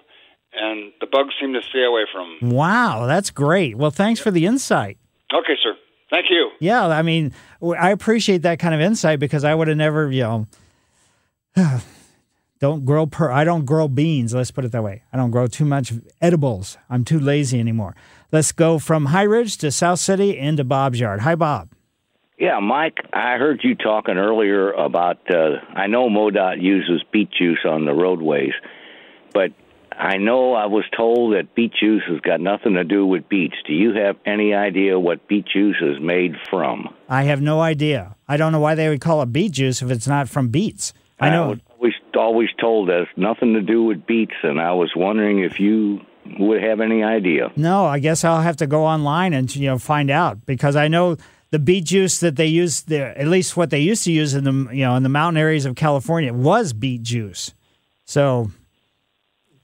[0.54, 2.50] and the bugs seem to stay away from them.
[2.50, 3.76] Wow, that's great.
[3.76, 4.98] Well, thanks for the insight.
[5.32, 5.74] Okay, sir.
[6.10, 6.50] Thank you.
[6.58, 7.34] Yeah, I mean,
[7.78, 10.46] I appreciate that kind of insight because I would have never, you know,
[12.60, 13.30] don't grow per.
[13.30, 14.34] I don't grow beans.
[14.34, 15.02] Let's put it that way.
[15.12, 15.92] I don't grow too much
[16.22, 16.78] edibles.
[16.88, 17.94] I'm too lazy anymore.
[18.32, 21.20] Let's go from High Ridge to South City into Bob's yard.
[21.20, 21.70] Hi, Bob.
[22.38, 25.18] Yeah, Mike, I heard you talking earlier about.
[25.28, 28.52] Uh, I know MoDOT uses beet juice on the roadways,
[29.34, 29.50] but
[29.90, 33.56] I know I was told that beet juice has got nothing to do with beets.
[33.66, 36.94] Do you have any idea what beet juice is made from?
[37.08, 38.14] I have no idea.
[38.28, 40.92] I don't know why they would call it beet juice if it's not from beets.
[41.18, 41.48] I know.
[41.48, 45.40] was always always told that it's nothing to do with beets, and I was wondering
[45.40, 46.00] if you
[46.38, 47.50] would have any idea.
[47.56, 50.86] No, I guess I'll have to go online and you know find out because I
[50.86, 51.16] know
[51.50, 54.44] the beet juice that they use there, at least what they used to use in
[54.44, 57.54] the you know in the mountain areas of California was beet juice.
[58.04, 58.50] So,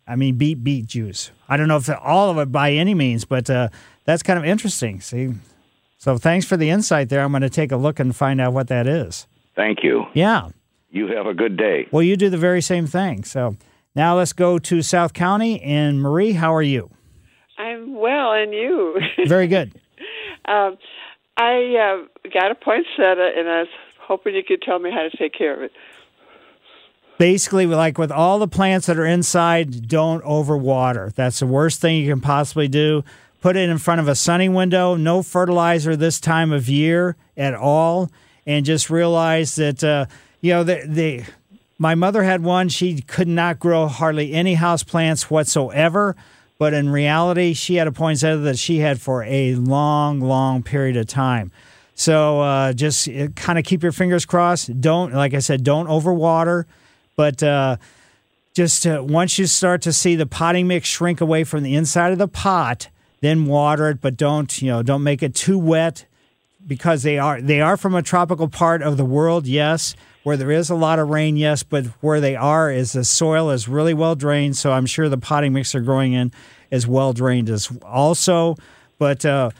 [0.06, 1.30] I mean beet beet juice.
[1.48, 3.68] I don't know if all of it by any means, but uh,
[4.04, 5.00] that's kind of interesting.
[5.00, 5.34] See,
[5.98, 7.22] so thanks for the insight there.
[7.22, 9.26] I'm going to take a look and find out what that is.
[9.56, 10.04] Thank you.
[10.14, 10.50] Yeah.
[10.90, 11.88] You have a good day.
[11.90, 13.24] Well, you do the very same thing.
[13.24, 13.56] So
[13.94, 16.32] now let's go to South County and Marie.
[16.32, 16.90] How are you?
[17.58, 19.00] I'm well, and you?
[19.26, 19.72] Very good.
[20.44, 20.76] um,
[21.36, 23.68] I uh, got a poinsettia, and I was
[23.98, 25.72] hoping you could tell me how to take care of it.
[27.18, 31.12] basically like with all the plants that are inside don't overwater.
[31.14, 33.04] That's the worst thing you can possibly do.
[33.40, 34.94] Put it in front of a sunny window.
[34.96, 38.10] No fertilizer this time of year at all.
[38.46, 40.06] And just realize that uh,
[40.40, 41.24] you know the, the
[41.78, 42.68] my mother had one.
[42.68, 46.14] She could not grow hardly any house plants whatsoever
[46.58, 50.96] but in reality she had a poinsettia that she had for a long long period
[50.96, 51.50] of time.
[51.94, 54.80] So uh, just kind of keep your fingers crossed.
[54.80, 56.64] Don't like i said don't overwater.
[57.16, 57.76] But uh,
[58.54, 62.12] just uh, once you start to see the potting mix shrink away from the inside
[62.12, 62.88] of the pot,
[63.20, 66.06] then water it, but don't you know don't make it too wet
[66.66, 69.94] because they are they are from a tropical part of the world, yes,
[70.24, 73.50] where there is a lot of rain, yes, but where they are is the soil
[73.50, 76.32] is really well drained, so I'm sure the potting mix they're growing in
[76.70, 78.56] is well drained as also,
[78.98, 79.24] but.
[79.24, 79.50] Uh,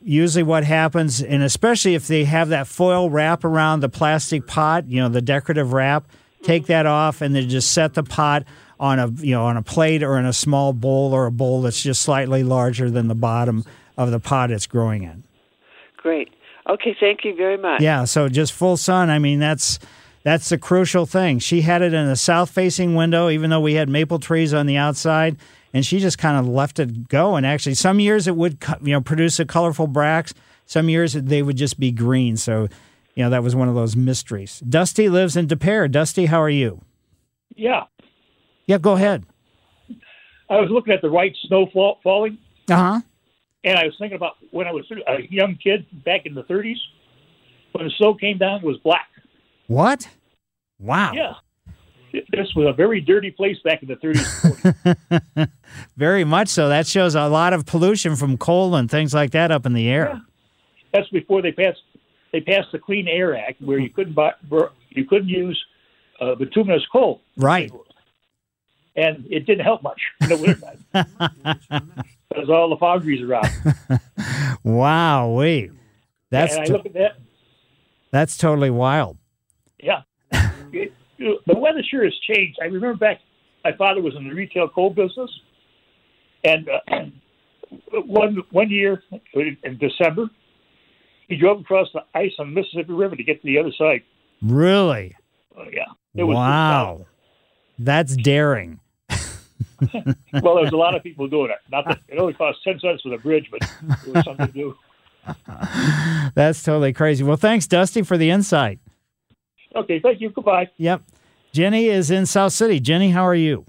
[0.00, 4.84] usually what happens and especially if they have that foil wrap around the plastic pot
[4.88, 6.04] you know the decorative wrap
[6.42, 8.44] take that off and then just set the pot
[8.80, 11.62] on a you know on a plate or in a small bowl or a bowl
[11.62, 13.64] that's just slightly larger than the bottom
[13.96, 15.22] of the pot it's growing in
[15.98, 16.30] Great.
[16.68, 17.80] Okay, thank you very much.
[17.80, 19.78] yeah so just full sun i mean that's
[20.26, 21.38] that's the crucial thing.
[21.38, 24.66] She had it in a south facing window even though we had maple trees on
[24.66, 25.36] the outside
[25.72, 27.74] and she just kind of left it go and actually.
[27.74, 31.78] Some years it would you know produce a colorful bracts some years they would just
[31.78, 32.36] be green.
[32.36, 32.66] So
[33.14, 34.58] you know that was one of those mysteries.
[34.68, 35.92] Dusty lives in Des Peres.
[35.92, 36.80] dusty how are you?
[37.54, 37.84] Yeah,
[38.66, 39.24] yeah go ahead.
[40.50, 43.00] I was looking at the white snow fall, falling, uh-huh.
[43.62, 46.76] And I was thinking about when I was a young kid back in the 30s,
[47.72, 49.06] when the snow came down, it was black.
[49.68, 50.08] What
[50.78, 51.34] wow Yeah,
[52.30, 55.48] this was a very dirty place back in the 30s.
[55.96, 56.68] Very much so.
[56.68, 59.88] That shows a lot of pollution from coal and things like that up in the
[59.88, 60.20] air.
[60.92, 61.80] That's before they passed
[62.32, 64.32] they passed the Clean Air Act, where you couldn't buy,
[64.90, 65.62] you couldn't use
[66.20, 67.70] uh, bituminous coal, Right.
[68.96, 70.84] and it didn't help much in the wintertime.
[72.28, 73.48] Because all the foundries around.
[74.64, 75.70] Wow, wait.
[76.30, 77.16] That's and I t- look at that.
[78.10, 79.16] that's totally wild.
[79.86, 80.02] Yeah.
[80.72, 82.58] It- the weather sure has changed.
[82.60, 83.20] I remember back,
[83.64, 85.30] my father was in the retail coal business,
[86.44, 87.06] and uh,
[88.04, 90.28] one one year in December,
[91.28, 94.02] he drove across the ice on the Mississippi River to get to the other side.
[94.42, 95.16] Really?
[95.56, 95.86] Oh, yeah.
[96.14, 97.06] It was wow.
[97.78, 98.80] That's daring.
[99.08, 99.14] well,
[99.92, 101.58] there was a lot of people doing it.
[101.70, 103.62] Not that it only cost ten cents for the bridge, but
[104.06, 104.76] it was something to do.
[106.34, 107.24] That's totally crazy.
[107.24, 108.78] Well, thanks, Dusty, for the insight.
[109.76, 110.30] Okay, thank you.
[110.30, 110.68] Goodbye.
[110.78, 111.02] Yep.
[111.52, 112.80] Jenny is in South City.
[112.80, 113.64] Jenny, how are you?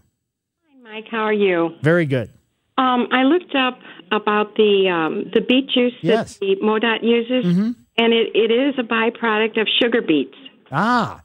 [0.70, 1.72] Hi, Mike, how are you?
[1.82, 2.30] Very good.
[2.78, 3.80] Um, I looked up
[4.12, 6.34] about the um, the beet juice Yes.
[6.36, 7.46] that the MoDOT uses,
[7.98, 10.36] and it, it is a byproduct of sugar beets.
[10.72, 11.24] Ah,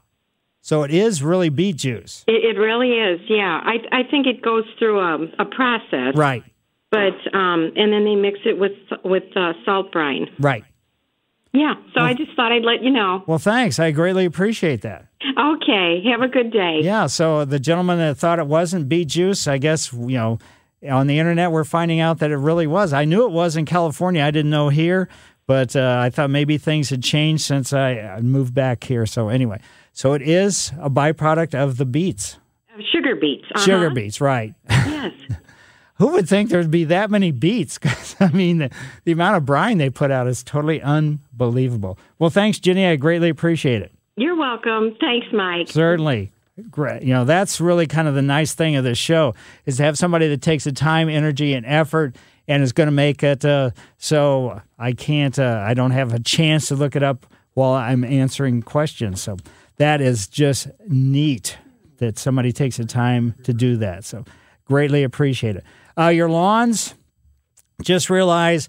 [0.60, 2.24] so it is really beet juice.
[2.26, 3.60] It, it really is, yeah.
[3.62, 6.42] I I think it goes through a, a process, Right,
[6.90, 8.72] But um, and then they mix it with
[9.04, 10.28] with uh, salt brine.
[10.38, 10.64] right.
[11.52, 11.74] Yeah.
[11.94, 13.22] So I just thought I'd let you know.
[13.26, 13.78] Well, thanks.
[13.78, 15.06] I greatly appreciate that.
[15.38, 16.02] Okay.
[16.10, 16.80] Have a good day.
[16.82, 20.38] Yeah, so the gentleman that thought it wasn't beet juice, I guess, you know,
[20.90, 22.92] on the internet we're finding out that it really was.
[22.92, 24.22] I knew it was in California.
[24.24, 25.08] I didn't know here,
[25.46, 29.06] but uh, I thought maybe things had changed since I I moved back here.
[29.06, 29.60] So anyway,
[29.92, 32.38] so it is a byproduct of the beets.
[32.90, 33.44] Sugar beets.
[33.54, 33.64] Uh-huh.
[33.64, 34.54] Sugar beets, right.
[34.68, 35.12] Yes.
[35.96, 37.78] Who would think there'd be that many beets?
[37.78, 38.70] 'Cause, I mean, the,
[39.04, 41.98] the amount of brine they put out is totally unbelievable.
[42.18, 42.86] Well, thanks, Jenny.
[42.86, 43.92] I greatly appreciate it.
[44.16, 44.96] You're welcome.
[45.00, 45.68] Thanks, Mike.
[45.68, 46.32] Certainly.
[46.70, 47.02] Great.
[47.02, 49.34] You know, that's really kind of the nice thing of this show
[49.64, 52.14] is to have somebody that takes the time, energy, and effort
[52.46, 56.20] and is going to make it uh, so I can't, uh, I don't have a
[56.20, 57.24] chance to look it up
[57.54, 59.22] while I'm answering questions.
[59.22, 59.38] So
[59.78, 61.56] that is just neat
[61.98, 64.04] that somebody takes the time to do that.
[64.04, 64.24] So
[64.66, 65.64] greatly appreciate it.
[65.98, 66.94] Uh, your lawns,
[67.82, 68.68] just realize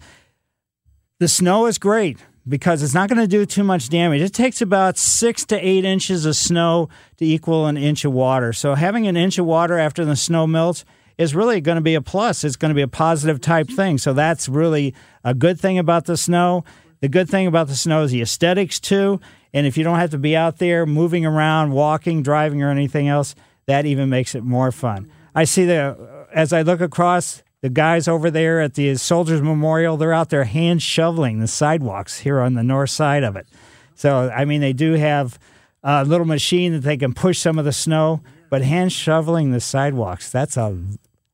[1.20, 2.18] the snow is great
[2.48, 4.22] because it's not going to do too much damage.
[4.22, 8.52] It takes about six to eight inches of snow to equal an inch of water.
[8.52, 10.84] So having an inch of water after the snow melts
[11.18, 12.44] is really going to be a plus.
[12.44, 13.98] It's going to be a positive type thing.
[13.98, 14.94] So that's really
[15.24, 16.66] a good thing about the snow.
[17.00, 19.22] The good thing about the snow is the aesthetics too.
[19.54, 23.08] And if you don't have to be out there moving around, walking, driving, or anything
[23.08, 23.36] else,
[23.68, 25.10] that even makes it more fun.
[25.36, 29.96] I see the as I look across the guys over there at the Soldiers Memorial,
[29.96, 33.48] they're out there hand shoveling the sidewalks here on the north side of it.
[33.96, 35.40] So, I mean, they do have
[35.84, 39.62] a little machine that they can push some of the snow, but hand shoveling the
[39.62, 40.78] sidewalks, that's a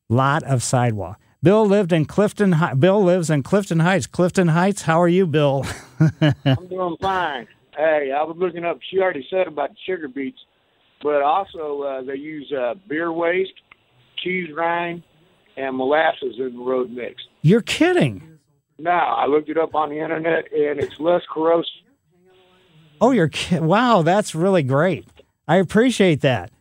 [0.09, 1.19] lot of sidewalk.
[1.41, 2.53] Bill lived in Clifton.
[2.77, 4.07] Bill lives in Clifton Heights.
[4.07, 5.65] Clifton Heights, how are you, Bill?
[6.21, 7.47] I'm doing fine.
[7.77, 8.79] Hey, I was looking up.
[8.91, 10.39] She already said about the sugar beets,
[11.01, 13.53] but also uh, they use uh, beer waste,
[14.23, 15.03] cheese rind,
[15.57, 17.21] and molasses in the road mix.
[17.41, 18.39] You're kidding.
[18.77, 21.71] Now I looked it up on the internet, and it's less corrosive.
[23.01, 25.05] Oh, you're ki- wow, that's really great.
[25.47, 26.51] I appreciate that.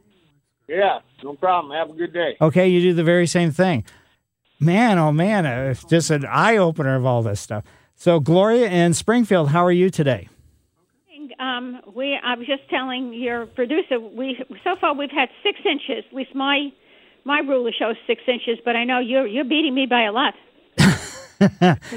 [0.69, 1.75] Yeah, no problem.
[1.75, 2.37] Have a good day.
[2.41, 3.85] Okay, you do the very same thing.
[4.61, 7.65] Man, oh man, uh, it's just an eye opener of all this stuff.
[7.95, 10.29] So, Gloria in Springfield, how are you today?
[11.41, 16.05] Um, we, I was just telling your producer, we so far we've had six inches.
[16.09, 16.71] At least my
[17.29, 20.35] my ruler shows six inches, but I know you're you're beating me by a lot.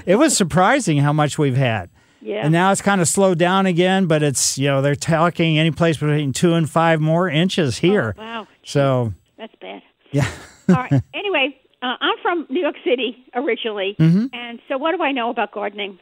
[0.06, 1.90] it was surprising how much we've had.
[2.22, 2.41] Yeah.
[2.44, 5.72] And now it's kind of slowed down again, but it's, you know, they're talking any
[5.72, 8.14] place between two and five more inches here.
[8.18, 8.48] Oh, wow.
[8.64, 9.82] So, That's bad.
[10.12, 10.28] yeah.
[10.70, 11.02] All right.
[11.16, 14.30] Anyway, uh, I'm from New York City originally, Mhm.
[14.34, 15.98] and so what do I know about gardening?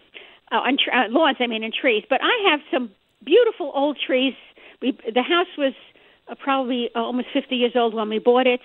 [0.52, 2.04] Uh, on tr- uh, lawns, I mean, and trees.
[2.10, 2.90] But I have some
[3.24, 4.34] beautiful old trees.
[4.82, 5.74] We the house was
[6.28, 8.60] uh, probably uh, almost 50 years old when we bought it,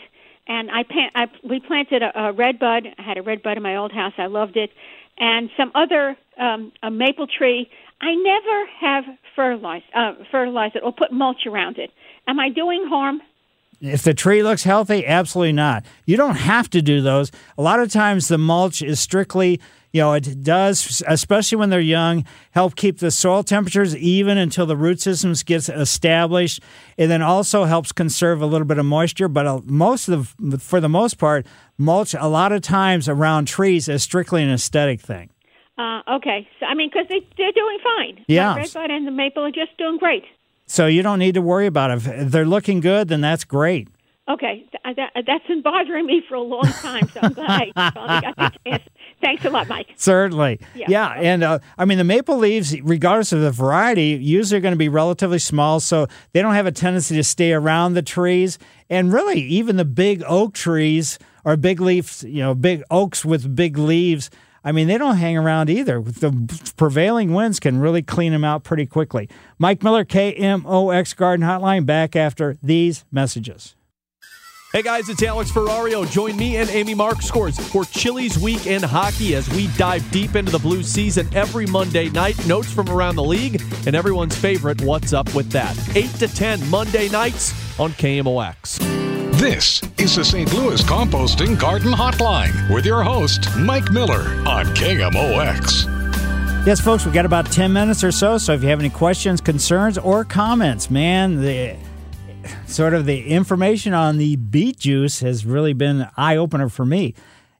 [0.46, 2.86] and I, pan- I we planted a, a red bud.
[2.98, 4.12] I had a red bud in my old house.
[4.18, 4.70] I loved it,
[5.18, 7.68] and some other um, a maple tree.
[8.00, 9.04] I never have
[9.34, 11.90] fertilized uh, fertilized it or put mulch around it.
[12.26, 13.20] Am I doing harm?
[13.80, 15.84] If the tree looks healthy, absolutely not.
[16.06, 17.30] You don't have to do those.
[17.58, 19.60] A lot of times the mulch is strictly,
[19.94, 24.66] you know, it does, especially when they're young, help keep the soil temperatures even until
[24.66, 26.60] the root systems gets established.
[26.96, 29.28] It then also helps conserve a little bit of moisture.
[29.28, 31.46] But uh, most of the, for the most part,
[31.78, 35.30] mulch a lot of times around trees is strictly an aesthetic thing.
[35.78, 38.24] Uh, okay, so I mean, because they they're doing fine.
[38.26, 38.54] Yeah.
[38.54, 40.24] the red bud and the maple are just doing great.
[40.66, 42.04] So you don't need to worry about it.
[42.04, 43.86] If they're looking good, then that's great.
[44.28, 47.90] Okay, th- that, that's been bothering me for a long time, so I'm glad I
[47.90, 48.82] finally got the chance.
[49.24, 49.94] Thanks a lot, Mike.
[49.96, 50.60] Certainly.
[50.74, 50.86] Yeah.
[50.88, 51.08] Yeah.
[51.12, 54.78] And uh, I mean, the maple leaves, regardless of the variety, usually are going to
[54.78, 55.80] be relatively small.
[55.80, 58.58] So they don't have a tendency to stay around the trees.
[58.90, 63.56] And really, even the big oak trees or big leaves, you know, big oaks with
[63.56, 64.28] big leaves,
[64.62, 66.02] I mean, they don't hang around either.
[66.02, 69.30] The prevailing winds can really clean them out pretty quickly.
[69.58, 73.74] Mike Miller, KMOX Garden Hotline, back after these messages.
[74.74, 76.04] Hey guys, it's Alex Ferrario.
[76.10, 80.34] Join me and Amy Mark Scores for Chili's Week in Hockey as we dive deep
[80.34, 82.44] into the blue season every Monday night.
[82.48, 85.78] Notes from around the league and everyone's favorite What's Up with That.
[85.96, 88.80] 8 to 10 Monday nights on KMOX.
[89.38, 90.52] This is the St.
[90.52, 95.86] Louis Composting Garden Hotline with your host, Mike Miller on KMOX.
[96.66, 98.38] Yes, folks, we've got about 10 minutes or so.
[98.38, 101.76] So if you have any questions, concerns, or comments, man, the
[102.66, 106.84] sort of the information on the beet juice has really been an eye opener for
[106.84, 107.14] me.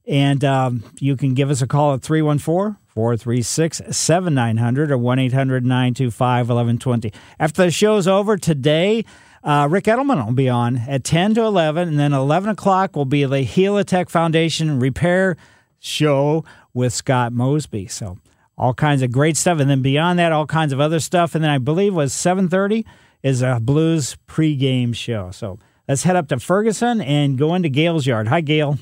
[0.07, 5.65] And um, you can give us a call at 314 436 7900 or 1 800
[5.65, 7.13] 925 1120.
[7.41, 9.05] After the show's over today,
[9.43, 13.05] uh, Ric Edelman will be on at 10 to 11, and then 11 o'clock will
[13.05, 15.37] be the Helitech Foundation Repair
[15.81, 17.87] Show with Scott Mosby.
[17.89, 18.19] So
[18.57, 21.35] all kinds of great stuff, and then beyond that, all kinds of other stuff.
[21.35, 22.85] And then I believe was 7:30
[23.25, 25.33] is a Blues pregame show.
[25.33, 28.29] So let's head up to Ferguson and go into Gail's yard.
[28.29, 28.79] Hi, Gail.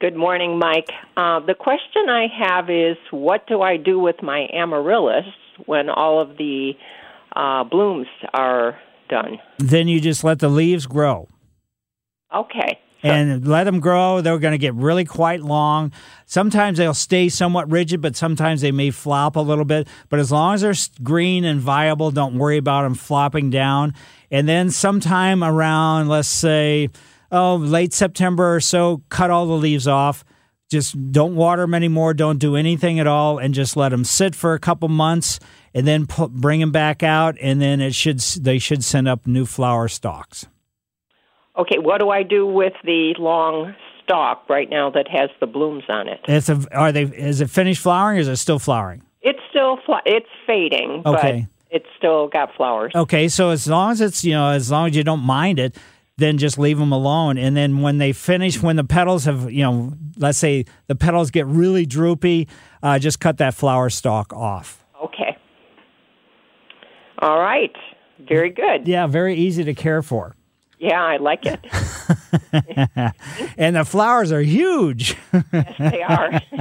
[0.00, 0.88] Good morning, Mike.
[1.16, 5.24] Uh, the question I have is what do I do with my amaryllis
[5.66, 6.72] when all of the
[7.34, 9.38] uh, blooms are done?
[9.58, 11.28] Then you just let the leaves grow.
[12.34, 12.78] Okay.
[13.02, 14.20] And let them grow.
[14.20, 15.92] They're going to get really quite long.
[16.26, 19.86] Sometimes they'll stay somewhat rigid, but sometimes they may flop a little bit.
[20.08, 23.94] But as long as they're green and viable, don't worry about them flopping down.
[24.30, 26.88] And then sometime around, let's say,
[27.30, 30.24] oh, late September or so, cut all the leaves off.
[30.68, 32.12] Just don't water them anymore.
[32.12, 35.38] Don't do anything at all, and just let them sit for a couple months,
[35.72, 37.36] and then pu- bring them back out.
[37.40, 40.46] And then it should they should send up new flower stalks.
[41.58, 43.74] Okay, what do I do with the long
[44.04, 46.20] stalk right now that has the blooms on it?
[46.28, 47.04] It's a, are they?
[47.04, 49.02] Is it finished flowering, or is it still flowering?
[49.22, 51.48] It's still fl- it's fading, Okay.
[51.48, 52.92] but it's still got flowers.
[52.94, 55.76] Okay, so as long as it's you know as long as you don't mind it,
[56.18, 57.38] then just leave them alone.
[57.38, 61.30] And then when they finish, when the petals have you know, let's say the petals
[61.30, 62.48] get really droopy,
[62.82, 64.84] uh, just cut that flower stalk off.
[65.02, 65.36] Okay.
[67.18, 67.74] All right.
[68.28, 68.86] Very good.
[68.86, 70.35] Yeah, very easy to care for.
[70.78, 71.64] Yeah, I like it.
[73.58, 75.16] and the flowers are huge.
[75.52, 76.34] yes, they are.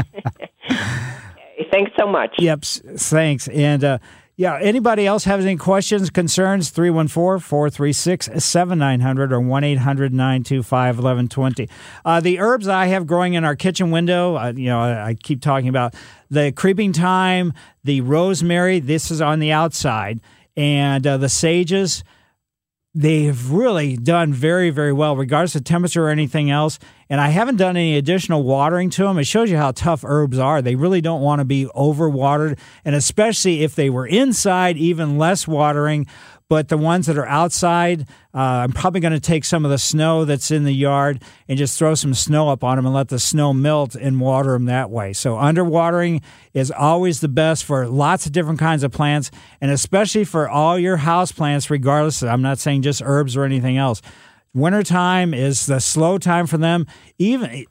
[0.71, 2.35] okay, thanks so much.
[2.39, 3.47] Yep, thanks.
[3.49, 3.97] And uh,
[4.37, 6.69] yeah, anybody else have any questions, concerns?
[6.69, 11.69] 314 436 7900 or 1 800 925 1120.
[12.03, 15.13] Uh, The herbs I have growing in our kitchen window, uh, you know, I, I
[15.15, 15.93] keep talking about
[16.29, 20.19] the creeping thyme, the rosemary, this is on the outside,
[20.57, 22.03] and uh, the sages
[22.95, 26.79] they've really done very, very well, regardless of temperature or anything else.
[27.09, 29.19] And I haven't done any additional watering to them.
[29.19, 30.61] It shows you how tough herbs are.
[30.61, 35.47] They really don't want to be overwatered, and especially if they were inside, even less
[35.47, 36.07] watering.
[36.47, 38.01] But the ones that are outside,
[38.33, 41.57] uh, I'm probably going to take some of the snow that's in the yard and
[41.57, 44.65] just throw some snow up on them and let the snow melt and water them
[44.65, 45.11] that way.
[45.13, 46.21] So underwatering
[46.53, 50.77] is always the best for lots of different kinds of plants, and especially for all
[50.77, 52.21] your house plants, regardless.
[52.21, 54.03] I'm not saying just herbs or anything else.
[54.53, 56.85] wintertime is the slow time for them.
[57.17, 57.65] Even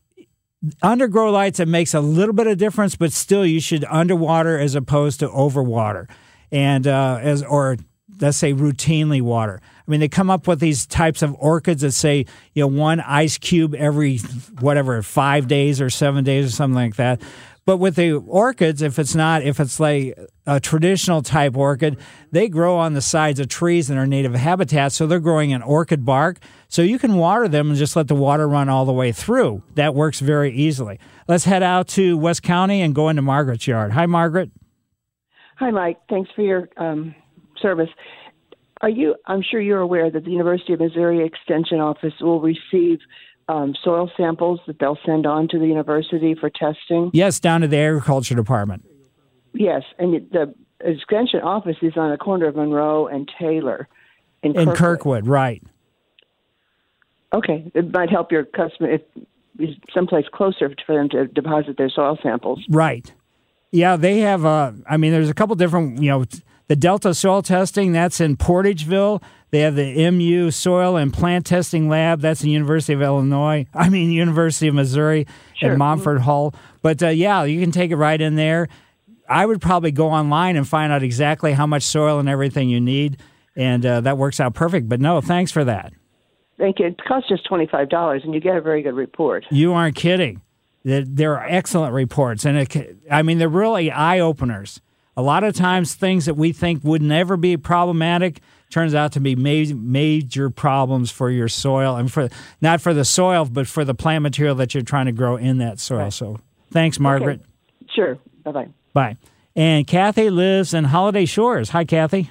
[0.83, 4.75] undergrow lights, it makes a little bit of difference, but still, you should underwater as
[4.75, 6.09] opposed to overwater,
[6.51, 7.77] and uh, as or
[8.21, 9.61] let's say routinely water.
[9.65, 13.01] I mean, they come up with these types of orchids that say, you know, one
[13.01, 14.19] ice cube every
[14.61, 17.21] whatever five days or seven days or something like that.
[17.67, 21.97] But with the orchids, if it's not, if it's like a traditional type orchid,
[22.31, 24.93] they grow on the sides of trees in their native habitat.
[24.93, 26.39] So they're growing in orchid bark.
[26.69, 29.63] So you can water them and just let the water run all the way through.
[29.77, 30.99] That works very easily.
[31.27, 33.93] Let's head out to West County and go into Margaret's yard.
[33.93, 34.51] Hi, Margaret.
[35.57, 35.99] Hi, Mike.
[36.11, 37.15] Thanks for your um,
[37.65, 37.89] service.
[38.83, 39.15] Are you?
[39.27, 42.99] I'm sure you're aware that the University of Missouri Extension Office will receive
[43.49, 47.11] um, soil samples that they'll send on to the university for testing.
[47.13, 48.85] Yes, down to the agriculture department.
[49.55, 53.89] Yes, and the extension office is on the corner of Monroe and Taylor
[54.43, 54.77] in, In Kirkwood.
[54.77, 55.63] Kirkwood, right.
[57.33, 59.03] Okay, it might help your customer if
[59.93, 62.61] someplace closer for them to deposit their soil samples.
[62.69, 63.13] Right.
[63.71, 64.45] Yeah, they have.
[64.45, 66.03] Uh, I mean, there's a couple different.
[66.03, 66.25] You know,
[66.69, 69.23] the Delta Soil Testing that's in Portageville.
[69.51, 72.21] They have the MU Soil and Plant Testing Lab.
[72.21, 73.67] That's the University of Illinois.
[73.75, 75.73] I mean, University of Missouri Sure.
[75.73, 76.55] at Mumford Hall.
[76.83, 78.69] But uh, yeah, you can take it right in there.
[79.29, 82.81] I would probably go online and find out exactly how much soil and everything you
[82.81, 83.19] need,
[83.57, 84.87] and uh, that works out perfect.
[84.89, 85.93] But no, thanks for that.
[86.59, 86.87] Thank you.
[86.87, 89.45] It costs just twenty five dollars, and you get a very good report.
[89.51, 90.43] You aren't kidding.
[90.85, 94.81] There- There are excellent reports, and it, I mean they're really eye openers.
[95.17, 99.21] A lot of times, things that we think would never be problematic turns out to
[99.21, 102.29] be ma- major problems for your soil, and for
[102.61, 105.59] not for the soil, but for the plant material that you're trying to grow in
[105.59, 106.11] that soil.
[106.11, 106.41] So,
[106.73, 107.41] thanks, Margaret.
[107.95, 108.19] Sure.
[108.43, 108.69] Bye bye.
[108.93, 109.17] Bye.
[109.55, 111.71] And Kathy lives in Holiday Shores.
[111.71, 112.31] Hi, Kathy.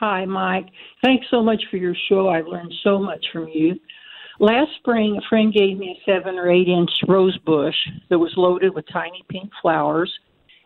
[0.00, 0.66] Hi, Mike.
[1.04, 2.28] Thanks so much for your show.
[2.28, 3.78] I've learned so much from you.
[4.40, 7.76] Last spring, a friend gave me a seven or eight inch rose bush
[8.10, 10.12] that was loaded with tiny pink flowers,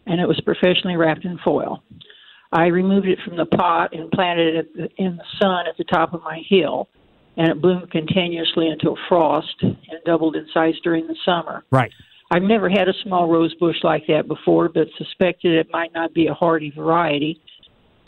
[0.08, 1.82] and it was professionally wrapped in foil.
[2.50, 5.84] I removed it from the pot and planted it the, in the sun at the
[5.84, 6.88] top of my hill,
[7.36, 9.76] and it bloomed continuously until frost and
[10.06, 11.64] doubled in size during the summer.
[11.70, 11.92] Right.
[12.30, 16.12] I've never had a small rose bush like that before, but suspected it might not
[16.14, 17.40] be a hardy variety.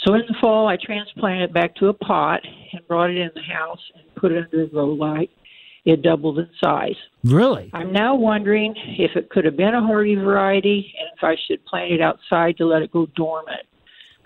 [0.06, 2.40] So in the fall, I transplanted it back to a pot
[2.72, 5.30] and brought it in the house and put it under a grow light.
[5.84, 6.96] It doubled in size.
[7.24, 7.70] Really?
[7.72, 11.64] I'm now wondering if it could have been a hardy variety and if I should
[11.64, 13.60] plant it outside to let it go dormant.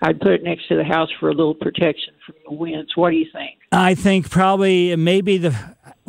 [0.01, 2.91] I'd put it next to the house for a little protection from the winds.
[2.97, 3.57] What do you think?
[3.71, 5.55] I think probably maybe the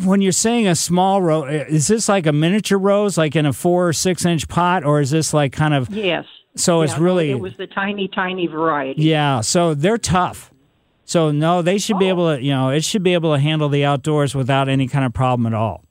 [0.05, 3.53] when you're saying a small rose, is this like a miniature rose, like in a
[3.53, 5.89] four or six inch pot, or is this like kind of?
[5.91, 6.25] Yes.
[6.57, 9.03] So it's Yeah, no, really It was the tiny, tiny variety.
[9.03, 9.41] yeah.
[9.41, 10.51] So they're tough.
[11.07, 12.43] So no, they should be able to.
[12.43, 15.47] You know, it should be able to handle the outdoors without any kind of problem
[15.47, 15.85] at all.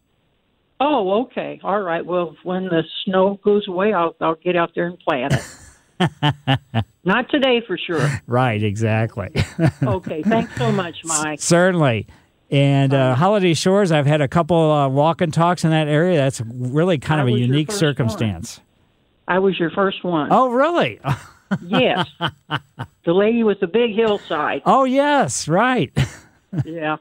[0.80, 1.60] Oh, okay.
[1.64, 2.06] All right.
[2.06, 6.84] Well, when the snow goes away, I'll I'll get out there and plant it.
[7.06, 8.08] Not today for sure.
[8.28, 8.62] Right.
[8.62, 9.30] Exactly.
[9.84, 10.22] Okay.
[10.22, 11.40] Thanks so much, Mike.
[11.40, 12.08] Certainly.
[12.52, 16.18] And uh, Holiday Shores, I've had a couple uh, walk and talks in that area.
[16.18, 18.60] That's really kind I of a unique circumstance.
[19.28, 20.28] I was your first one.
[20.32, 21.00] Oh, really?
[21.62, 22.08] yes.
[23.06, 24.62] The lady with the big hillside.
[24.66, 25.48] oh, yes.
[25.48, 25.92] Right.
[26.64, 26.96] Yeah.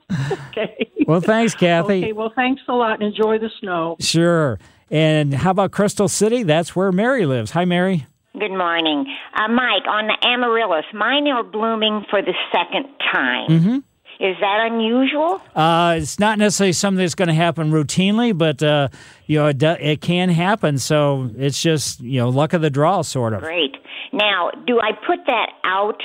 [0.49, 0.91] Okay.
[1.07, 2.03] well, thanks, Kathy.
[2.03, 2.13] Okay.
[2.13, 3.97] Well, thanks a lot, and enjoy the snow.
[4.01, 4.59] Sure.
[4.91, 6.43] And how about Crystal City?
[6.43, 7.53] That's where Mary lives.
[7.53, 8.05] Hi, Mary.
[8.37, 9.07] Good morning.
[9.33, 13.49] Uh, Mike, on the amaryllis, mine are blooming for the second time.
[13.49, 13.77] Mm-hmm.
[14.21, 15.41] Is that unusual?
[15.55, 18.89] Uh, it's not necessarily something that's going to happen routinely, but uh,
[19.27, 20.79] you know it, do, it can happen.
[20.79, 23.41] So it's just you know luck of the draw, sort of.
[23.43, 23.77] Great.
[24.15, 26.01] Now, do I put that out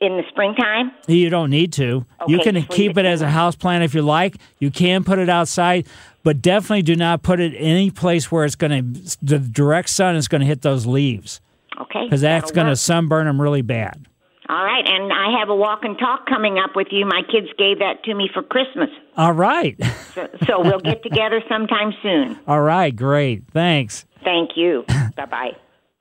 [0.00, 0.92] in the springtime?
[1.06, 2.04] You don't need to.
[2.28, 4.36] you Okay, can just leave keep it it as a house plant if you like.
[4.58, 5.86] You can put it outside,
[6.22, 10.16] but definitely do not put it any place where it's going to the direct sun
[10.16, 11.40] is going to hit those leaves
[11.80, 12.04] Okay.
[12.04, 14.06] because that's going to sunburn them really bad.
[14.46, 17.06] All right, and I have a walk and talk coming up with you.
[17.06, 18.90] My kids gave that to me for Christmas.
[19.16, 19.74] All right.
[20.14, 22.38] So, so we'll get together sometime soon.
[22.46, 22.94] All right.
[22.94, 23.44] Great.
[23.52, 24.04] Thanks.
[24.22, 24.84] Thank you.
[25.16, 25.56] bye bye.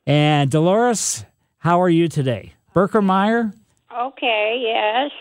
[0.06, 1.24] And Dolores,
[1.60, 2.54] how are you today?
[2.76, 3.54] Berkermeyer?
[3.98, 5.12] Okay, yes.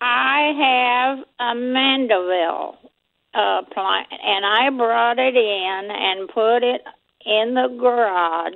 [0.00, 2.78] I have a Mandeville
[3.34, 6.82] uh, plant, and I brought it in and put it
[7.26, 8.54] in the garage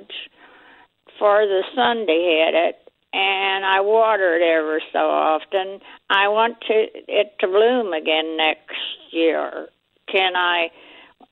[1.19, 2.77] for the sun to hit it,
[3.13, 5.81] and I water it ever so often.
[6.09, 8.77] I want to it to bloom again next
[9.11, 9.67] year.
[10.11, 10.69] Can I?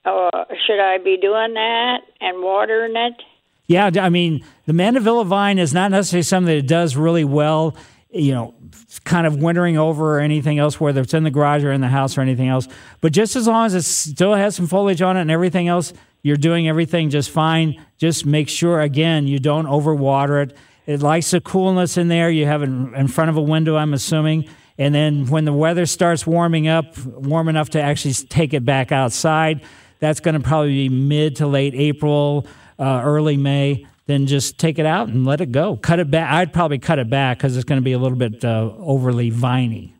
[0.04, 3.22] Uh, should I be doing that and watering it?
[3.66, 7.76] Yeah, I mean, the Mandevilla vine is not necessarily something that does really well
[8.14, 8.54] you know,
[9.02, 11.88] kind of wintering over or anything else, whether it's in the garage or in the
[11.88, 12.68] house or anything else.
[13.00, 15.92] But just as long as it still has some foliage on it and everything else,
[16.22, 17.84] you're doing everything just fine.
[17.98, 20.56] Just make sure, again, you don't overwater it.
[20.86, 22.30] It likes the coolness in there.
[22.30, 24.48] You have it in front of a window, I'm assuming.
[24.78, 28.92] And then when the weather starts warming up, warm enough to actually take it back
[28.92, 29.62] outside,
[29.98, 32.46] that's going to probably be mid to late April,
[32.78, 35.76] uh, early May then just take it out and let it go.
[35.76, 36.30] Cut it back.
[36.30, 39.30] I'd probably cut it back because it's going to be a little bit uh, overly
[39.30, 39.94] viney.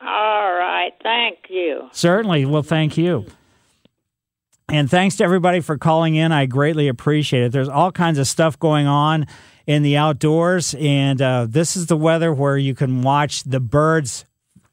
[0.00, 0.92] All right.
[1.02, 1.88] Thank you.
[1.92, 2.44] Certainly.
[2.44, 3.26] Well, thank you.
[4.68, 6.32] And thanks to everybody for calling in.
[6.32, 7.52] I greatly appreciate it.
[7.52, 9.26] There's all kinds of stuff going on
[9.64, 14.24] in the outdoors, and uh, this is the weather where you can watch the birds.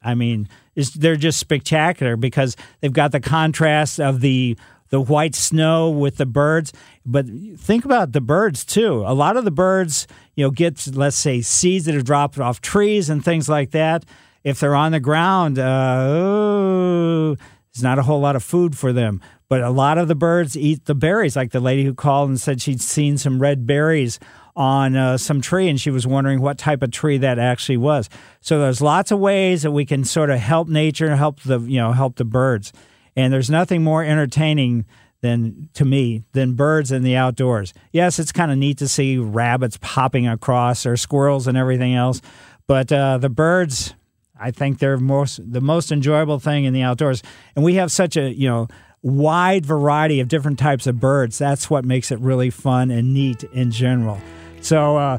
[0.04, 0.50] I mean,
[0.96, 4.58] they're just spectacular because they've got the contrast of the
[4.94, 6.72] the white snow with the birds.
[7.04, 7.26] But
[7.58, 9.04] think about the birds too.
[9.08, 10.06] A lot of the birds,
[10.36, 14.06] you know, get let's say seeds that are dropped off trees and things like that.
[14.44, 17.36] If they're on the ground, uh, oh,
[17.74, 19.20] there's not a whole lot of food for them.
[19.50, 22.40] But a lot of the birds eat the berries, like the lady who called and
[22.40, 24.20] said she'd seen some red berries
[24.56, 28.10] on uh, some tree and she was wondering what type of tree that actually was.
[28.42, 31.80] So there's lots of ways that we can sort of help nature, help the you
[31.80, 32.72] know help the birds.
[33.16, 34.86] And there's nothing more entertaining
[35.22, 37.74] than to me than birds in the outdoors.
[37.92, 42.22] Yes, it's kind of neat to see rabbits popping across or squirrels and everything else,
[42.68, 43.94] but uh, the birds,
[44.38, 47.24] I think they're most the most enjoyable thing in the outdoors.
[47.56, 48.68] And we have such a you know
[49.02, 51.38] wide variety of different types of birds.
[51.38, 54.20] That's what makes it really fun and neat in general.
[54.62, 54.98] So.
[54.98, 55.18] Uh,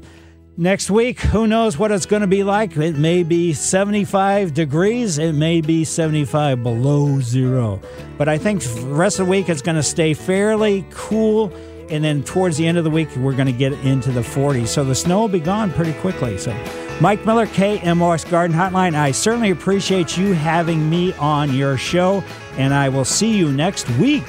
[0.56, 2.76] Next week, who knows what it's going to be like?
[2.76, 7.80] It may be 75 degrees, it may be 75 below zero.
[8.16, 11.52] But I think the rest of the week it's going to stay fairly cool.
[11.90, 14.68] And then towards the end of the week, we're going to get into the 40s.
[14.68, 16.38] So the snow will be gone pretty quickly.
[16.38, 16.56] So,
[17.00, 22.22] Mike Miller, KMOX Garden Hotline, I certainly appreciate you having me on your show.
[22.58, 24.22] And I will see you next week.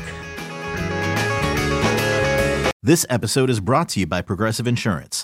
[2.81, 5.23] This episode is brought to you by Progressive Insurance.